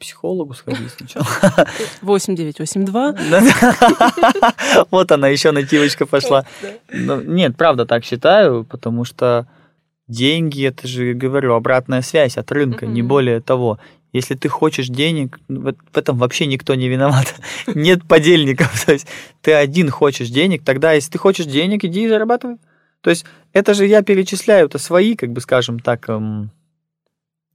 [0.00, 1.26] психологу сходить сначала.
[2.02, 3.14] 8982.
[4.90, 6.44] Вот она, еще нативочка пошла.
[6.92, 9.46] Ну, Нет, правда так считаю, потому что
[10.08, 13.78] деньги, это же, говорю, обратная связь от рынка, не более того.
[14.12, 17.34] Если ты хочешь денег, в в этом вообще никто не виноват.
[17.74, 18.84] Нет подельников.
[18.84, 19.06] То есть
[19.40, 22.56] ты один хочешь денег, тогда если ты хочешь денег, иди и зарабатывай.
[23.02, 26.50] То есть это же я перечисляю, это свои, как бы скажем так, эм,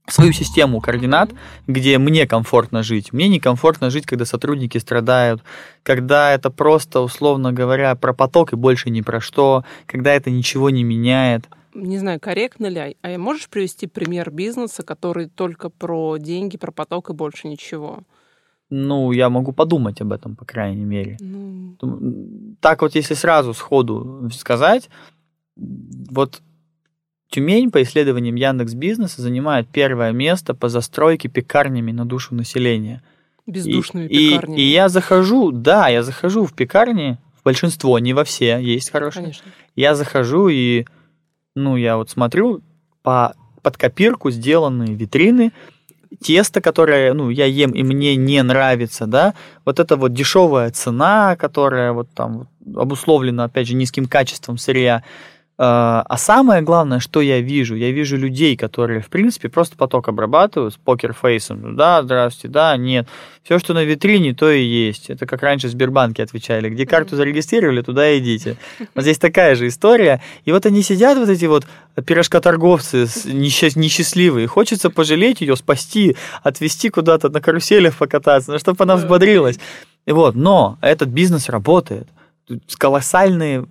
[0.08, 1.30] свою систему координат,
[1.66, 3.12] где мне комфортно жить.
[3.12, 5.42] Мне некомфортно жить, когда сотрудники страдают,
[5.82, 10.70] когда это просто, условно говоря, про поток и больше ни про что, когда это ничего
[10.70, 11.48] не меняет.
[11.74, 17.10] Не знаю, корректно ли, а можешь привести пример бизнеса, который только про деньги, про поток
[17.10, 18.00] и больше ничего?
[18.70, 21.16] Ну, я могу подумать об этом, по крайней мере.
[21.20, 21.76] Ну,
[22.60, 24.88] Так вот, если сразу сходу сказать,
[25.56, 26.40] вот
[27.30, 33.02] Тюмень, по исследованиям Яндекс Бизнеса, занимает первое место по застройке пекарнями на душу населения.
[33.46, 34.60] И- бездушными и, пекарнями.
[34.60, 39.22] И, я захожу, да, я захожу в пекарни, в большинство, не во все, есть хорошие.
[39.24, 39.50] Конечно.
[39.74, 40.86] Я захожу, и
[41.54, 42.62] ну, я вот смотрю,
[43.02, 45.52] по, под копирку сделанные витрины,
[46.20, 51.36] тесто, которое, ну, я ем и мне не нравится, да, вот это вот дешевая цена,
[51.36, 55.02] которая вот там обусловлена, опять же, низким качеством сырья,
[55.58, 60.08] а, а самое главное, что я вижу, я вижу людей, которые, в принципе, просто поток
[60.08, 61.76] обрабатывают с покерфейсом.
[61.76, 63.08] Да, здравствуйте, да, нет.
[63.42, 65.08] Все, что на витрине, то и есть.
[65.08, 66.68] Это как раньше в Сбербанке отвечали.
[66.68, 68.58] Где карту зарегистрировали, туда идите.
[68.94, 70.20] Вот здесь такая же история.
[70.44, 71.66] И вот они сидят, вот эти вот
[72.04, 74.48] пирожкоторговцы несчастливые.
[74.48, 79.58] Хочется пожалеть ее, спасти, отвезти куда-то на каруселях покататься, ну, чтобы она взбодрилась.
[80.04, 82.08] И вот, но этот бизнес работает
[82.78, 83.66] колоссальные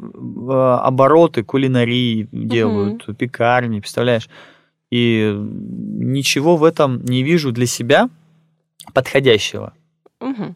[0.48, 3.14] обороты кулинарии делают, угу.
[3.14, 4.30] пекарни, представляешь?
[4.92, 8.10] И ничего в этом не вижу для себя
[8.94, 9.74] подходящего.
[10.20, 10.56] Угу.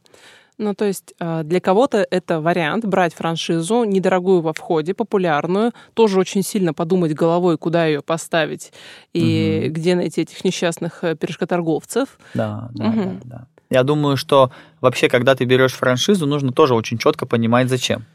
[0.59, 6.19] Ну, то есть э, для кого-то это вариант брать франшизу, недорогую во входе, популярную, тоже
[6.19, 8.73] очень сильно подумать головой, куда ее поставить
[9.13, 9.73] и угу.
[9.73, 12.19] где найти этих несчастных э, пирожкоторговцев.
[12.33, 13.01] Да, да, угу.
[13.01, 13.47] да, да.
[13.69, 14.51] Я думаю, что
[14.81, 18.05] вообще, когда ты берешь франшизу, нужно тоже очень четко понимать, зачем.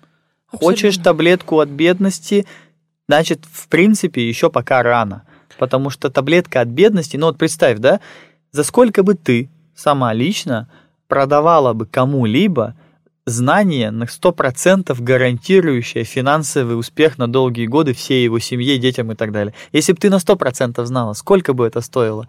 [0.49, 0.67] Абсолютно.
[0.67, 2.47] Хочешь таблетку от бедности,
[3.09, 5.25] значит, в принципе, еще пока рано.
[5.59, 8.01] Потому что таблетка от бедности, ну вот представь, да,
[8.51, 10.69] за сколько бы ты сама лично
[11.07, 12.75] продавала бы кому-либо
[13.27, 19.33] знание на 100% гарантирующее финансовый успех на долгие годы всей его семье, детям и так
[19.33, 19.55] далее.
[19.73, 22.29] Если бы ты на 100% знала, сколько бы это стоило?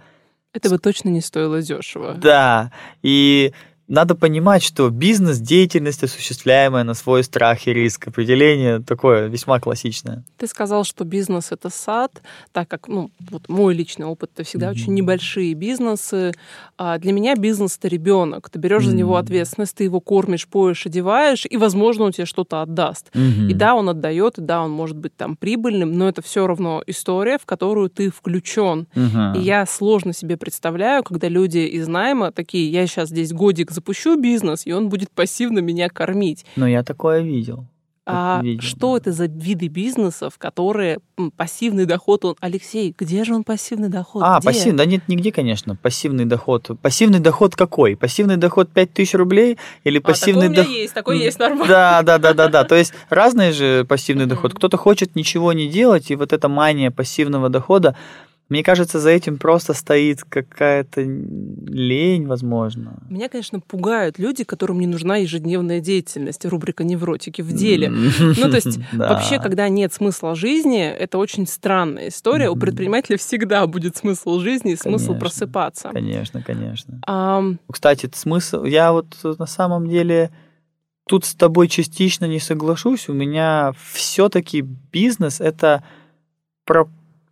[0.55, 2.13] Это бы точно не стоило дешево.
[2.13, 3.53] Да, и
[3.87, 10.23] надо понимать, что бизнес-деятельность, осуществляемая на свой страх и риск, определение такое весьма классичное.
[10.37, 12.21] Ты сказал, что бизнес это сад,
[12.51, 14.71] так как, ну, вот мой личный опыт, это всегда mm-hmm.
[14.71, 16.33] очень небольшие бизнесы.
[16.77, 18.49] А для меня бизнес это ребенок.
[18.49, 18.89] Ты берешь mm-hmm.
[18.89, 23.11] за него ответственность, ты его кормишь, поешь, одеваешь, и, возможно, он тебе что-то отдаст.
[23.13, 23.51] Mm-hmm.
[23.51, 26.81] И да, он отдает, и да, он может быть там прибыльным, но это все равно
[26.87, 28.87] история, в которую ты включен.
[28.95, 29.37] Mm-hmm.
[29.37, 34.19] И я сложно себе представляю, когда люди из найма такие, я сейчас здесь годик запущу
[34.19, 36.45] бизнес, и он будет пассивно меня кормить.
[36.55, 37.67] Но я такое видел.
[38.07, 38.97] А видел, что да.
[38.97, 40.99] это за виды бизнесов, которые
[41.37, 42.23] пассивный доход?
[42.23, 44.21] Он, Алексей, где же он пассивный доход?
[44.23, 44.45] А, где?
[44.45, 45.75] пассивный, да нет, нигде, конечно.
[45.75, 46.69] Пассивный доход.
[46.81, 47.95] Пассивный доход какой?
[47.95, 50.65] Пассивный доход 5000 рублей или пассивный доход?
[50.65, 51.67] А, у меня есть, такой есть, нормально.
[51.67, 52.63] Да, да, да, да, да.
[52.65, 54.53] То есть разный же пассивный доход.
[54.53, 57.95] Кто-то хочет ничего не делать, и вот эта мания пассивного дохода,
[58.47, 62.99] мне кажется, за этим просто стоит какая-то лень, возможно.
[63.09, 67.89] Меня, конечно, пугают люди, которым не нужна ежедневная деятельность, рубрика «Невротики в деле».
[67.89, 72.49] Ну, то есть вообще, когда нет смысла жизни, это очень странная история.
[72.49, 75.89] У предпринимателя всегда будет смысл жизни и смысл просыпаться.
[75.89, 77.57] Конечно, конечно.
[77.71, 78.63] Кстати, смысл...
[78.63, 80.29] Я вот на самом деле
[81.07, 83.09] тут с тобой частично не соглашусь.
[83.09, 85.83] У меня все-таки бизнес— это
[86.65, 86.87] про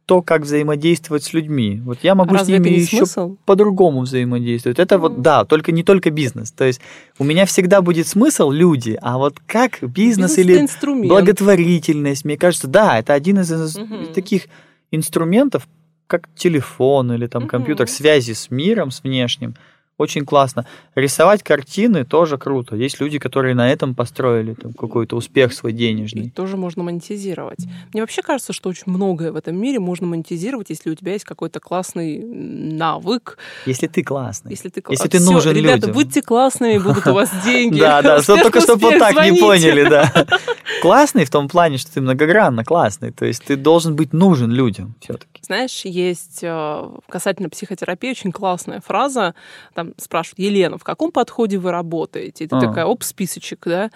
[0.05, 1.81] то, как взаимодействовать с людьми.
[1.85, 3.05] Вот я могу Разве с ними еще
[3.45, 4.79] по-другому взаимодействовать.
[4.79, 4.99] Это mm.
[4.99, 6.51] вот, да, только не только бизнес.
[6.51, 6.81] То есть
[7.19, 12.67] у меня всегда будет смысл люди, а вот как бизнес, бизнес или благотворительность, мне кажется,
[12.67, 14.13] да, это один из, из mm-hmm.
[14.13, 14.47] таких
[14.91, 15.67] инструментов,
[16.07, 17.47] как телефон или там mm-hmm.
[17.47, 19.55] компьютер, связи с миром, с внешним–
[20.03, 20.65] очень классно.
[20.95, 22.75] Рисовать картины тоже круто.
[22.75, 26.25] Есть люди, которые на этом построили там, какой-то успех свой денежный.
[26.25, 27.59] И тоже можно монетизировать.
[27.93, 31.25] Мне вообще кажется, что очень многое в этом мире можно монетизировать, если у тебя есть
[31.25, 33.37] какой-то классный навык.
[33.65, 34.51] Если ты классный.
[34.51, 35.93] Если ты, если ты нужен ребята, людям.
[35.93, 37.79] будьте классными, будут у вас деньги.
[37.79, 40.11] Да, да, только чтобы вот так не поняли, да.
[40.81, 43.11] Классный в том плане, что ты многогранно классный.
[43.11, 45.32] То есть ты должен быть нужен людям все-таки.
[45.45, 49.35] Знаешь, есть э, касательно психотерапии очень классная фраза.
[49.73, 52.45] Там спрашивают, Елена, в каком подходе вы работаете?
[52.45, 52.61] И ты а.
[52.61, 53.91] такая, оп, списочек, да?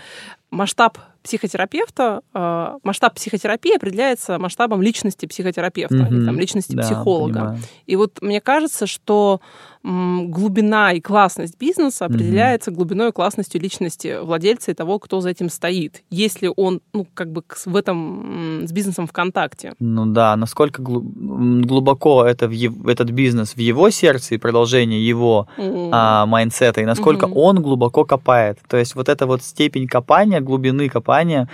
[0.50, 6.10] Масштаб психотерапевта, э, масштаб психотерапии определяется масштабом личности психотерапевта, mm-hmm.
[6.10, 7.34] или там, личности да, психолога.
[7.34, 7.60] Понимаю.
[7.86, 9.42] И вот мне кажется, что
[9.84, 12.76] глубина и классность бизнеса определяется mm-hmm.
[12.76, 16.04] глубиной и классностью личности владельца и того, кто за этим стоит.
[16.10, 19.74] Если он, ну, как бы в этом с бизнесом в контакте.
[19.80, 22.86] Ну да, насколько глубоко это в ев...
[22.86, 25.90] этот бизнес в его сердце и продолжение его mm-hmm.
[25.94, 27.34] а, mindset а, и насколько mm-hmm.
[27.36, 28.60] он глубоко копает.
[28.68, 31.48] То есть вот эта вот степень копания, глубины копания,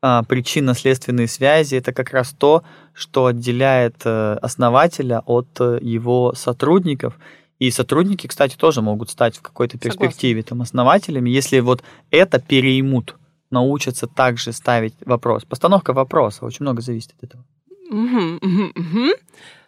[0.00, 7.18] а, причинно-следственные связи, это как раз то, что отделяет э, основателя от э, его сотрудников
[7.58, 11.82] и сотрудники, кстати, тоже могут стать в какой-то перспективе там основателями, если вот
[12.12, 13.16] это переймут,
[13.50, 15.44] научатся также ставить вопрос.
[15.44, 17.44] Постановка вопроса очень много зависит от этого.
[17.90, 19.08] Угу, угу, угу.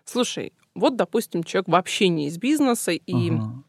[0.05, 3.65] Слушай, вот, допустим, человек вообще не из бизнеса, и ага.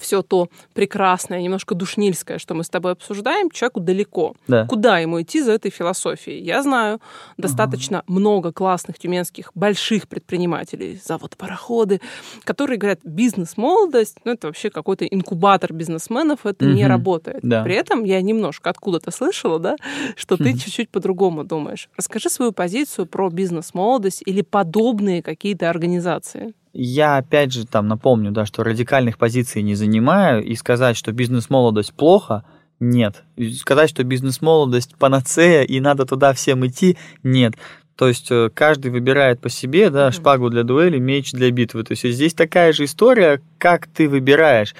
[0.00, 4.34] Все то прекрасное, немножко душнильское, что мы с тобой обсуждаем, человеку далеко.
[4.48, 4.66] Да.
[4.66, 6.42] Куда ему идти за этой философией?
[6.42, 7.00] Я знаю
[7.36, 12.00] достаточно много классных тюменских больших предпринимателей, завод пароходы,
[12.44, 16.90] которые говорят, бизнес-молодость, ну это вообще какой-то инкубатор бизнесменов, это не Мгм.
[16.90, 17.38] работает.
[17.42, 17.62] Да.
[17.62, 19.76] При этом я немножко откуда-то слышала, да,
[20.16, 21.88] что ты чуть-чуть по-другому думаешь.
[21.96, 26.54] Расскажи свою позицию про бизнес-молодость или подобные какие-то организации.
[26.78, 31.94] Я опять же там напомню, да, что радикальных позиций не занимаю, и сказать, что бизнес-молодость
[31.94, 32.44] плохо,
[32.80, 33.24] нет.
[33.36, 37.54] И сказать, что бизнес-молодость панацея, и надо туда всем идти, нет.
[37.96, 40.12] То есть э, каждый выбирает по себе, да, Мгм.
[40.12, 41.82] шпагу для дуэли, меч для битвы.
[41.82, 44.74] То есть здесь такая же история, как ты выбираешь.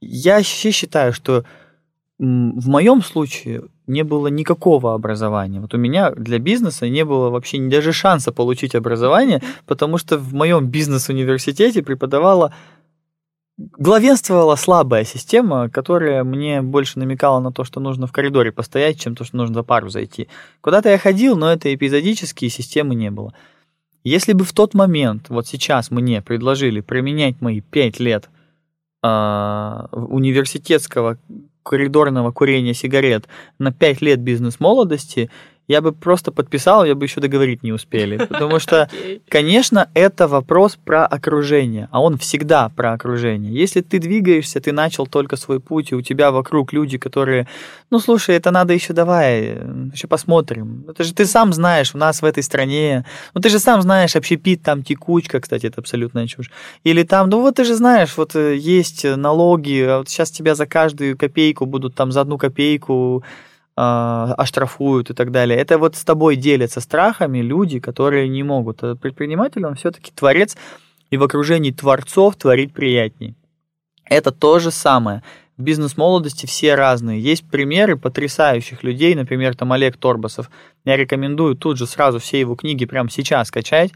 [0.00, 1.44] Я вообще считаю, что
[2.20, 5.60] в моем случае не было никакого образования.
[5.60, 10.16] Вот у меня для бизнеса не было вообще ни даже шанса получить образование, потому что
[10.16, 12.52] в моем бизнес-университете преподавала
[13.78, 19.14] главенствовала слабая система, которая мне больше намекала на то, что нужно в коридоре постоять, чем
[19.14, 20.28] то, что нужно за пару зайти.
[20.60, 23.34] Куда-то я ходил, но это эпизодические системы не было.
[24.02, 28.30] Если бы в тот момент, вот сейчас мне предложили применять мои пять лет
[29.02, 31.18] а, университетского
[31.62, 35.30] коридорного курения сигарет на 5 лет бизнес-молодости,
[35.70, 38.16] я бы просто подписал, я бы еще договорить не успели.
[38.28, 38.88] Потому что,
[39.28, 43.52] конечно, это вопрос про окружение, а он всегда про окружение.
[43.52, 47.46] Если ты двигаешься, ты начал только свой путь, и у тебя вокруг люди, которые,
[47.90, 49.58] ну, слушай, это надо еще давай,
[49.92, 50.86] еще посмотрим.
[50.88, 53.04] Это же ты сам знаешь, у нас в этой стране,
[53.34, 56.50] ну, ты же сам знаешь, общепит, там текучка, кстати, это абсолютная чушь.
[56.82, 60.56] Или там, ну, вот ты же знаешь, вот э, есть налоги, а вот сейчас тебя
[60.56, 63.22] за каждую копейку будут там за одну копейку
[63.80, 65.58] оштрафуют и так далее.
[65.58, 68.82] Это вот с тобой делятся страхами люди, которые не могут.
[68.82, 70.56] А предприниматель, он все-таки творец,
[71.10, 73.34] и в окружении творцов творить приятней.
[74.04, 75.22] Это то же самое.
[75.56, 77.20] В бизнес-молодости все разные.
[77.20, 80.50] Есть примеры потрясающих людей, например, там Олег Торбасов.
[80.84, 83.92] Я рекомендую тут же сразу все его книги прямо сейчас скачать,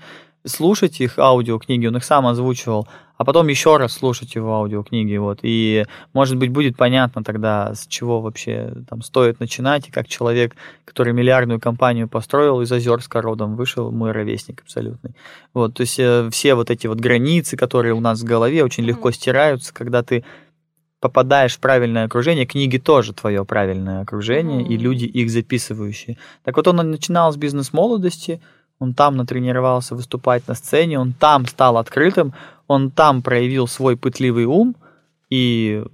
[0.47, 2.87] слушать их аудиокниги, он их сам озвучивал,
[3.17, 5.17] а потом еще раз слушать его аудиокниги.
[5.17, 5.39] Вот.
[5.43, 10.55] И, может быть, будет понятно тогда, с чего вообще там стоит начинать, и как человек,
[10.85, 15.15] который миллиардную компанию построил, из Озерска родом вышел, мой ровесник абсолютный.
[15.55, 18.85] Вот, то есть э, все вот эти вот границы, которые у нас в голове, очень
[18.85, 20.25] легко стираются, когда ты
[21.01, 24.83] попадаешь в правильное окружение, книги тоже твое правильное окружение, и Мгм.
[24.83, 26.17] люди их записывающие.
[26.43, 28.41] Так вот он начинал с бизнес-молодости,
[28.79, 32.35] он там натренировался выступать на сцене, он там стал открытым,
[32.67, 34.77] он там проявил свой пытливый ум,
[35.31, 35.85] и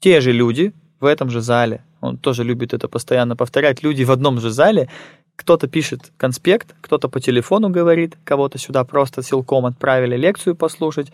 [0.00, 4.10] те же люди в этом же зале, он тоже любит это постоянно повторять, люди в
[4.10, 4.88] одном же зале,
[5.36, 11.12] кто-то пишет конспект, кто-то по телефону говорит, кого-то сюда просто силком отправили лекцию послушать,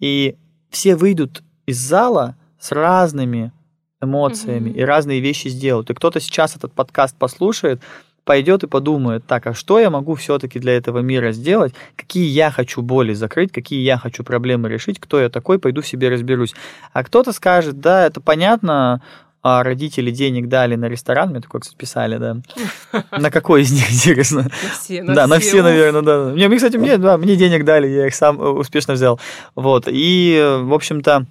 [0.00, 0.36] и
[0.70, 3.52] все выйдут из зала с разными
[4.00, 4.78] эмоциями Мгм.
[4.78, 5.90] и разные вещи сделают.
[5.90, 7.80] И кто-то сейчас этот подкаст послушает,
[8.26, 12.50] пойдет и подумает, так, а что я могу все-таки для этого мира сделать, какие я
[12.50, 16.52] хочу боли закрыть, какие я хочу проблемы решить, кто я такой, пойду себе разберусь.
[16.92, 19.00] А кто-то скажет, да, это понятно,
[19.44, 22.36] а родители денег дали на ресторан, мне такое, кстати, писали, да.
[23.16, 24.42] На какой из них, интересно?
[24.42, 26.24] На все, Да, на все, наверное, да.
[26.30, 29.20] Мне, кстати, мне, да, мне денег дали, я их сам э, успешно взял.
[29.54, 29.84] Вот.
[29.86, 31.26] И, в общем-то,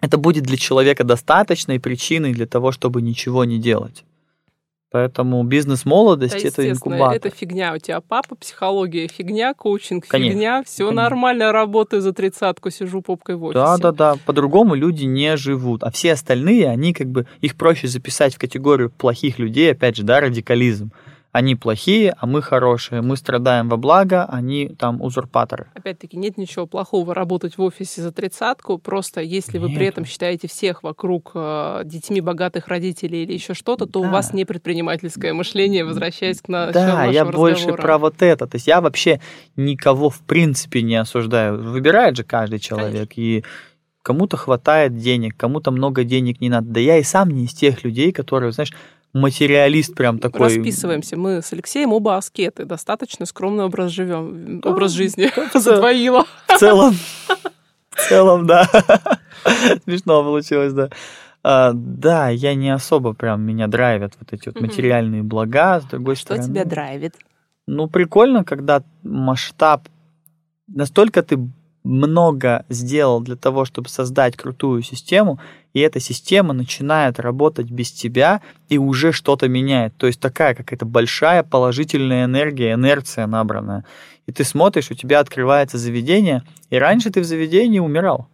[0.00, 4.02] это будет для человека достаточной причиной для того, чтобы ничего не делать.
[4.92, 7.16] Поэтому Да, бизнес-молодость это естественно, инкубатор.
[7.16, 7.72] это фигня.
[7.74, 10.32] У тебя папа, психология фигня, коучинг Конечно.
[10.32, 11.02] фигня, все Конечно.
[11.02, 13.58] нормально, работаю за тридцатку, сижу попкой в офисе.
[13.58, 14.14] Да, да, да.
[14.26, 15.82] По-другому люди не живут.
[15.82, 20.02] А все остальные, они как бы, их проще записать в категорию плохих людей, опять же,
[20.02, 20.92] да, радикализм.
[21.32, 23.00] Они плохие, а мы хорошие.
[23.00, 25.68] Мы страдаем во благо, они там узурпаторы.
[25.74, 29.92] Опять-таки, нет ничего плохого работать в офисе за тридцатку, просто если вы при Нет.
[29.94, 34.10] этом считаете всех вокруг э, детьми богатых родителей или еще что-то, то у Да.
[34.10, 37.80] вас не предпринимательское мышление, возвращаясь к началу Да, я больше разговора.
[37.82, 38.46] про вот это.
[38.46, 39.18] То есть я вообще
[39.56, 41.62] никого в принципе не осуждаю.
[41.62, 43.12] Выбирает же каждый человек.
[43.16, 43.42] И
[44.02, 46.66] кому-то хватает денег, кому-то много денег не надо.
[46.68, 48.72] Да я и сам не из тех людей, которые, знаешь,
[49.12, 50.46] материалист прям такой.
[50.46, 51.16] Расписываемся.
[51.16, 52.64] Мы с Алексеем оба аскеты.
[52.64, 54.60] Достаточно скромный образ живем.
[54.60, 54.70] Да.
[54.70, 55.30] Образ жизни.
[55.52, 55.60] Да.
[55.60, 56.26] Задвоила.
[56.48, 56.94] В целом,
[57.90, 58.64] в целом, да.
[59.84, 60.90] Смешно получилось, да.
[61.42, 66.14] А, да, я не особо прям меня драйвят вот эти вот материальные блага, с другой
[66.14, 66.44] Что стороны.
[66.44, 67.16] тебя драйвит?
[67.66, 69.88] Ну, прикольно, когда масштаб...
[70.68, 71.38] Настолько ты
[71.84, 75.38] много сделал для того, чтобы создать крутую систему,
[75.72, 79.96] и эта система начинает работать без тебя и уже что-то меняет.
[79.96, 83.84] То есть такая какая-то большая положительная энергия, инерция набранная.
[84.26, 88.28] И ты смотришь, у тебя открывается заведение, и раньше ты в заведении умирал.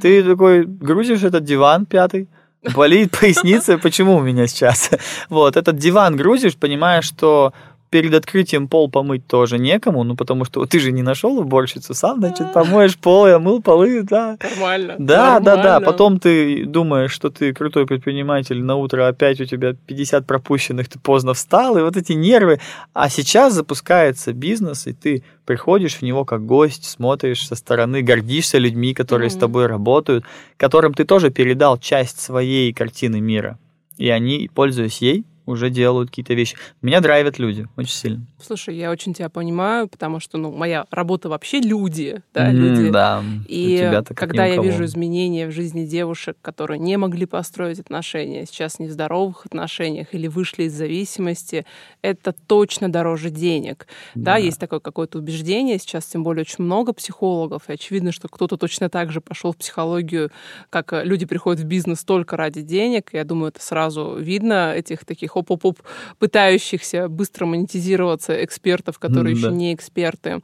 [0.00, 2.28] Ты такой грузишь этот диван пятый,
[2.74, 4.90] болит поясница, почему у меня сейчас?
[5.28, 7.52] Вот, этот диван грузишь, понимаешь, что
[7.90, 12.18] перед открытием пол помыть тоже некому, ну потому что ты же не нашел уборщицу, сам,
[12.18, 14.36] значит, помоешь пол, я мыл полы, да.
[14.42, 14.96] Нормально.
[14.98, 15.44] Да, нормально.
[15.44, 15.80] да, да.
[15.80, 20.98] Потом ты думаешь, что ты крутой предприниматель, на утро опять у тебя 50 пропущенных, ты
[20.98, 22.60] поздно встал, и вот эти нервы.
[22.92, 28.58] А сейчас запускается бизнес, и ты приходишь в него как гость, смотришь со стороны, гордишься
[28.58, 29.32] людьми, которые mm-hmm.
[29.32, 30.24] с тобой работают,
[30.56, 33.58] которым ты тоже передал часть своей картины мира.
[33.96, 36.56] И они, пользуясь ей, уже делают какие-то вещи.
[36.82, 38.26] Меня драйвят люди очень сильно.
[38.40, 42.90] Слушай, я очень тебя понимаю, потому что, ну, моя работа вообще люди, да, люди.
[42.90, 43.22] Да.
[43.46, 48.80] И когда я вижу изменения в жизни девушек, которые не могли построить отношения, сейчас в
[48.80, 51.64] нездоровых отношениях или вышли из зависимости,
[52.02, 53.86] это точно дороже денег.
[54.14, 58.28] Да, да есть такое какое-то убеждение, сейчас тем более очень много психологов, и очевидно, что
[58.28, 60.30] кто-то точно так же пошел в психологию,
[60.70, 63.10] как люди приходят в бизнес только ради денег.
[63.12, 65.78] Я думаю, это сразу видно этих таких хоп-хоп-хоп
[66.18, 69.54] пытающихся быстро монетизироваться экспертов, которые mm, еще да.
[69.54, 70.40] не эксперты.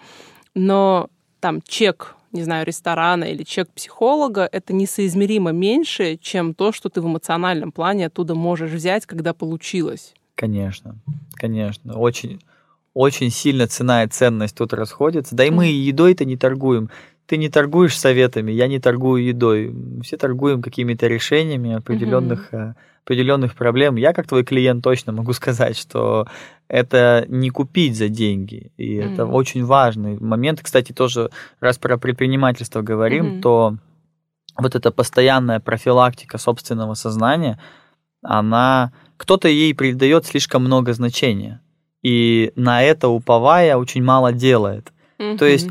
[0.55, 1.09] Но
[1.41, 7.01] там чек не знаю, ресторана или чек психолога, это несоизмеримо меньше, чем то, что ты
[7.01, 10.15] в эмоциональном плане оттуда можешь взять, когда получилось.
[10.35, 10.97] Конечно,
[11.35, 11.97] конечно.
[11.97, 12.41] Очень,
[12.93, 15.37] очень сильно цена и ценность тут расходятся.
[15.37, 16.91] Да и мы едой-то не торгуем.
[17.27, 19.75] Ты не торгуешь советами, я не торгую едой.
[20.03, 25.77] Все торгуем какими-то решениями определенных mm-hmm определенных проблем, я как твой клиент точно могу сказать,
[25.77, 26.27] что
[26.69, 28.73] это не купить за деньги.
[28.77, 29.13] И mm-hmm.
[29.13, 30.61] это очень важный момент.
[30.63, 33.41] Кстати, тоже раз про предпринимательство говорим, mm-hmm.
[33.41, 33.77] то
[34.57, 37.61] вот эта постоянная профилактика собственного сознания,
[38.23, 41.61] она кто-то ей придает слишком много значения.
[42.03, 44.93] И на это уповая очень мало делает.
[45.19, 45.39] Mm-hmm.
[45.39, 45.69] То есть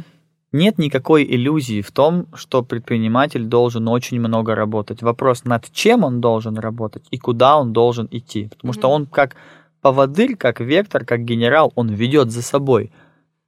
[0.53, 5.01] нет никакой иллюзии в том, что предприниматель должен очень много работать.
[5.01, 8.49] Вопрос, над чем он должен работать и куда он должен идти.
[8.49, 8.77] Потому mm-hmm.
[8.77, 9.35] что он как
[9.81, 12.91] поводырь, как вектор, как генерал, он ведет за собой.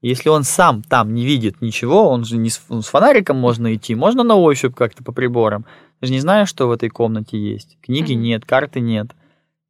[0.02, 3.96] Если он сам там не видит ничего, он же не с, с фонариком можно идти,
[3.96, 5.66] можно на ощупь как-то по приборам.
[6.00, 7.78] Ты же не знаешь, что в этой комнате есть.
[7.82, 8.16] Книги mm-hmm.
[8.16, 9.08] нет, карты нет.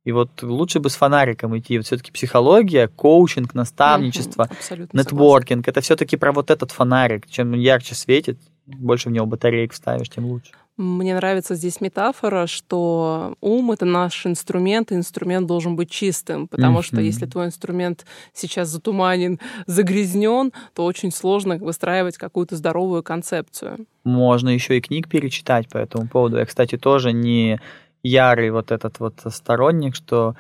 [0.06, 1.78] И вот лучше бы с фонариком идти.
[1.78, 4.50] Вот все-таки психология, коучинг, наставничество,
[4.94, 7.28] нетворкинг это все-таки про вот этот фонарик.
[7.28, 10.52] Чем ярче светит, больше в него батареек вставишь, тем лучше.
[10.78, 16.80] Мне нравится здесь метафора, что ум это наш инструмент, и инструмент должен быть чистым, потому
[16.80, 16.84] mm-hmm.
[16.84, 23.86] что если твой инструмент сейчас затуманен, загрязнен, то очень сложно выстраивать какую-то здоровую концепцию.
[24.04, 26.38] Можно еще и книг перечитать по этому поводу.
[26.38, 27.62] Я, кстати, тоже не
[28.06, 30.36] ярый вот этот вот сторонник, что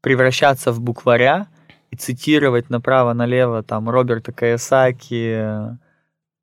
[0.00, 1.48] превращаться в букваря
[1.90, 5.34] и цитировать направо-налево там Роберта Каясаки,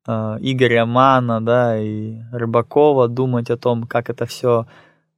[0.06, 4.66] э, Игоря Мана, да, и Рыбакова, думать о том, как это все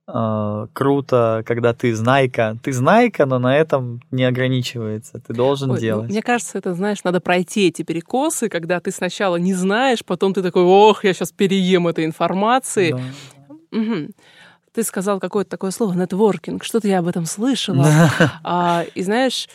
[0.07, 2.57] э, круто, когда ты знайка.
[2.63, 5.21] Ты знайка, но на этом не ограничивается.
[5.21, 6.09] Ты должен Ой, ну, делать.
[6.09, 10.35] Ну, мне кажется, это, знаешь, надо пройти эти перекосы, когда ты сначала не знаешь, потом
[10.35, 12.93] ты такой, ох, я сейчас переем этой информации.
[12.93, 13.01] Да.
[13.73, 14.13] Угу
[14.73, 17.87] ты сказал какое-то такое слово нетворкинг, что-то я об этом слышала.
[18.43, 19.49] а, и знаешь,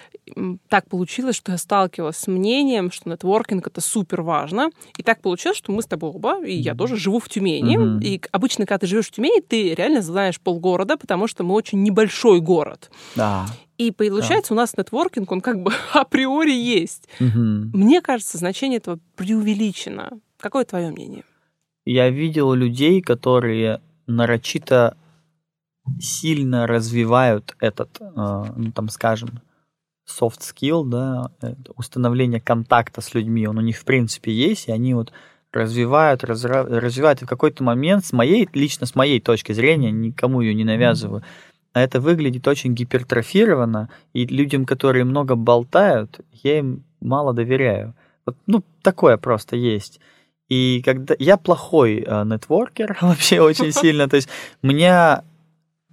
[0.69, 4.69] так получилось, что я сталкивалась с мнением, что нетворкинг это супер важно.
[4.97, 7.77] И так получилось, что мы с тобой оба, и я тоже живу в Тюмени.
[7.77, 8.03] Mm-hmm.
[8.03, 11.81] И обычно, когда ты живешь в Тюмени, ты реально знаешь полгорода, потому что мы очень
[11.81, 12.91] небольшой город.
[13.15, 13.45] Да.
[13.77, 14.55] И получается, да.
[14.55, 17.07] у нас нетворкинг, он как бы априори есть.
[17.19, 17.69] Mm-hmm.
[17.73, 20.19] Мне кажется, значение этого преувеличено.
[20.39, 21.23] Какое твое мнение?
[21.85, 24.97] Я видел людей, которые нарочито
[25.99, 29.41] сильно развивают этот, э, ну, там, скажем,
[30.07, 31.31] soft skill, да,
[31.75, 35.11] установление контакта с людьми, он у них в принципе есть, и они вот
[35.51, 36.63] развивают, разра...
[36.63, 40.63] развивают, и в какой-то момент, с моей, лично с моей точки зрения, никому ее не
[40.63, 41.23] навязываю,
[41.73, 47.95] а это выглядит очень гипертрофированно, и людям, которые много болтают, я им мало доверяю.
[48.25, 49.99] Вот, ну, такое просто есть.
[50.49, 54.29] И когда я плохой э, нетворкер вообще очень сильно, то есть
[54.61, 55.21] мне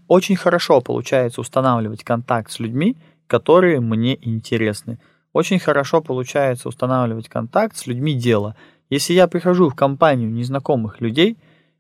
[0.09, 2.97] очень хорошо получается устанавливать контакт с людьми,
[3.27, 4.99] которые мне интересны.
[5.33, 8.57] Очень хорошо получается устанавливать контакт с людьми дела.
[8.91, 11.37] Если я прихожу в компанию незнакомых людей,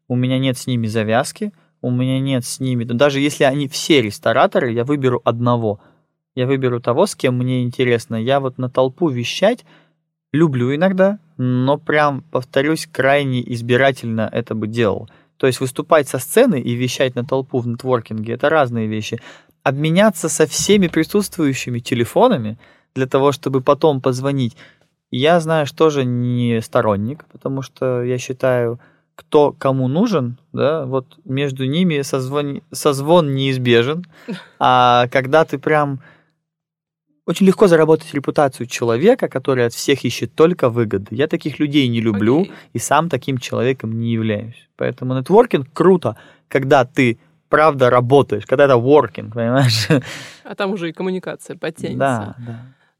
[0.08, 4.00] у меня нет с ними завязки, у меня нет с ними, даже если они все
[4.00, 5.80] рестораторы, я выберу одного.
[6.34, 8.16] Я выберу того, с кем мне интересно.
[8.16, 9.64] Я вот на толпу вещать
[10.32, 15.08] люблю иногда, но прям, повторюсь, крайне избирательно это бы делал.
[15.36, 19.20] То есть выступать со сцены и вещать на толпу в нетворкинге– это разные вещи.
[19.62, 22.58] Обменяться со всеми присутствующими телефонами
[22.94, 24.56] для того, чтобы потом позвонить,
[25.10, 28.80] я, знаешь, тоже не сторонник, потому что я считаю,
[29.14, 34.04] кто кому нужен, да, вот между ними созвон, созвон неизбежен,
[34.58, 36.00] а когда ты прям
[37.26, 41.14] очень легко заработать репутацию человека, который от всех ищет только выгоды.
[41.14, 42.52] Я таких людей не люблю okay.
[42.74, 44.68] и сам таким человеком не являюсь.
[44.76, 46.16] Поэтому нетворкинг круто,
[46.48, 47.18] когда ты
[47.48, 49.88] правда работаешь, когда это working, понимаешь?
[50.44, 51.96] А там уже и коммуникация подтянется.
[51.98, 52.36] Да,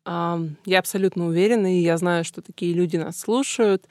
[0.07, 0.39] да.
[0.65, 3.87] Я абсолютно уверена, и я знаю, что такие люди нас слушают.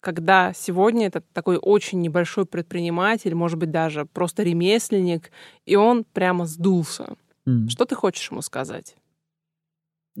[0.00, 5.30] Когда сегодня это такой очень небольшой предприниматель, может быть, даже просто ремесленник,
[5.66, 7.16] и он прямо сдулся.
[7.46, 7.68] Mm.
[7.68, 8.96] Что ты хочешь ему сказать?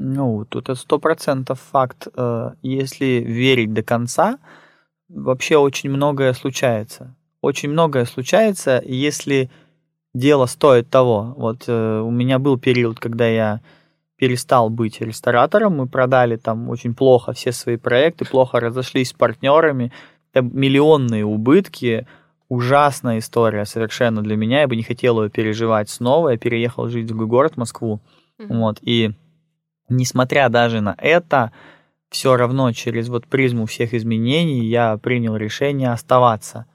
[0.00, 2.06] Ну, тут это сто процентов факт.
[2.14, 4.38] Э, если верить до конца,
[5.08, 7.16] вообще очень многое случается.
[7.40, 9.50] Очень многое случается, если
[10.14, 11.34] дело стоит того.
[11.36, 13.60] Вот э, у меня был период, когда я
[14.16, 19.92] перестал быть ресторатором, мы продали там очень плохо все свои проекты, плохо разошлись с партнерами,
[20.32, 22.06] это миллионные убытки,
[22.48, 27.04] ужасная история совершенно для меня, я бы не хотел ее переживать снова, я переехал жить
[27.04, 28.00] в другой город, Москву,
[28.40, 28.58] mm-hmm.
[28.58, 29.12] вот, и
[29.88, 31.52] несмотря даже на это,
[32.10, 36.66] все равно через вот призму всех изменений я принял решение оставаться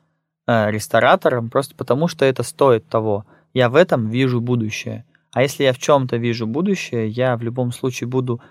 [0.48, 3.26] э, ресторатором, просто потому что это стоит того.
[3.54, 5.06] Я в этом вижу будущее.
[5.32, 8.42] А если я в чем-то вижу будущее, я в любом случае буду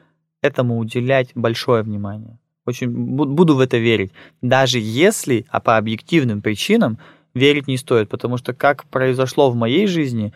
[0.40, 2.38] этому уделять большое внимание.
[2.66, 4.12] Очень буду в это верить.
[4.40, 6.98] Даже если, а по объективным причинам,
[7.34, 8.08] верить не стоит.
[8.08, 10.32] Потому что как произошло в моей жизни,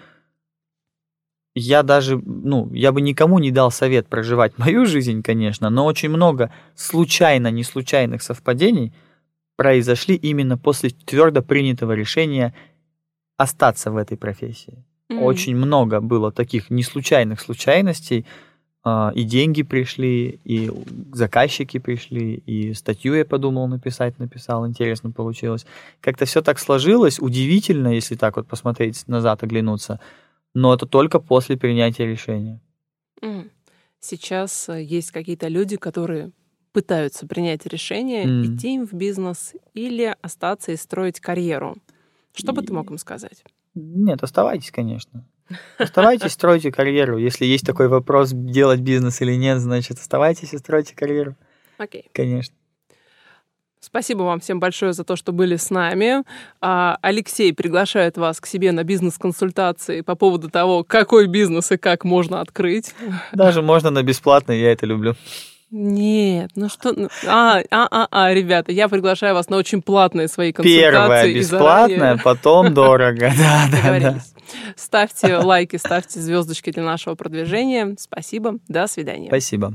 [1.59, 6.11] я даже, ну, я бы никому не дал совет проживать мою жизнь, конечно, но очень
[6.11, 8.93] много случайно, не случайных совпадений
[9.57, 12.55] произошли именно после твердо принятого решения
[13.39, 14.85] остаться в этой профессии.
[15.11, 15.21] Mm.
[15.21, 18.27] Очень много было таких неслучайных случайностей.
[18.85, 20.71] А, и деньги пришли, и
[21.13, 25.67] заказчики пришли, и статью я подумал написать, написал, интересно получилось.
[26.01, 30.01] Как-то все так сложилось, удивительно, если так вот посмотреть назад, оглянуться.
[30.57, 32.63] Но это только после принятия решения.
[34.01, 36.33] Сейчас э, есть какие-то люди, которые
[36.73, 38.45] пытаются принять решение, mm.
[38.47, 41.77] идти им в бизнес или остаться и строить карьеру.
[42.33, 42.55] Что и...
[42.55, 43.45] бы ты мог им сказать?
[43.75, 45.27] Нет, оставайтесь, конечно.
[45.77, 47.19] Оставайтесь, стройте карьеру.
[47.19, 51.37] Если есть такой вопрос, делать бизнес или нет, значит, оставайтесь и стройте карьеру.
[51.77, 52.01] Окей.
[52.01, 52.11] Okay.
[52.15, 52.55] Конечно.
[53.87, 56.25] Спасибо вам всем большое за то, что были с нами.
[56.61, 62.03] А, Алексей приглашает вас к себе на бизнес-консультации по поводу того, какой бизнес и как
[62.03, 62.97] можно открыть.
[63.33, 65.15] Даже можно на бесплатно, я это люблю.
[65.71, 66.95] Нет, ну что...
[66.97, 70.91] Ну, а, а, а, а, ребята, я приглашаю вас на очень платные свои консультации.
[70.91, 73.33] Первое бесплатное, потом дорого.
[73.39, 74.21] Да, да, да.
[74.75, 77.95] Ставьте лайки, ставьте звездочки для нашего продвижения.
[78.01, 79.29] Спасибо, до свидания.
[79.29, 79.75] Спасибо.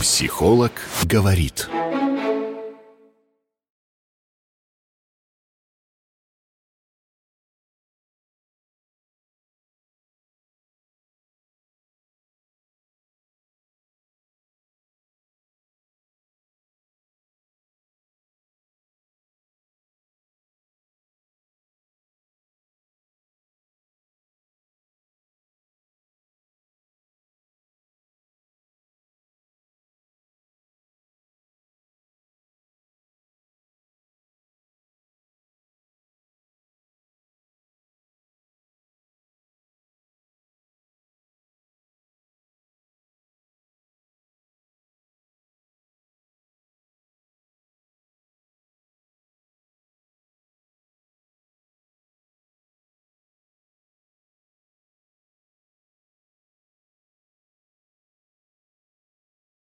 [0.00, 0.72] Психолог
[1.04, 1.68] говорит.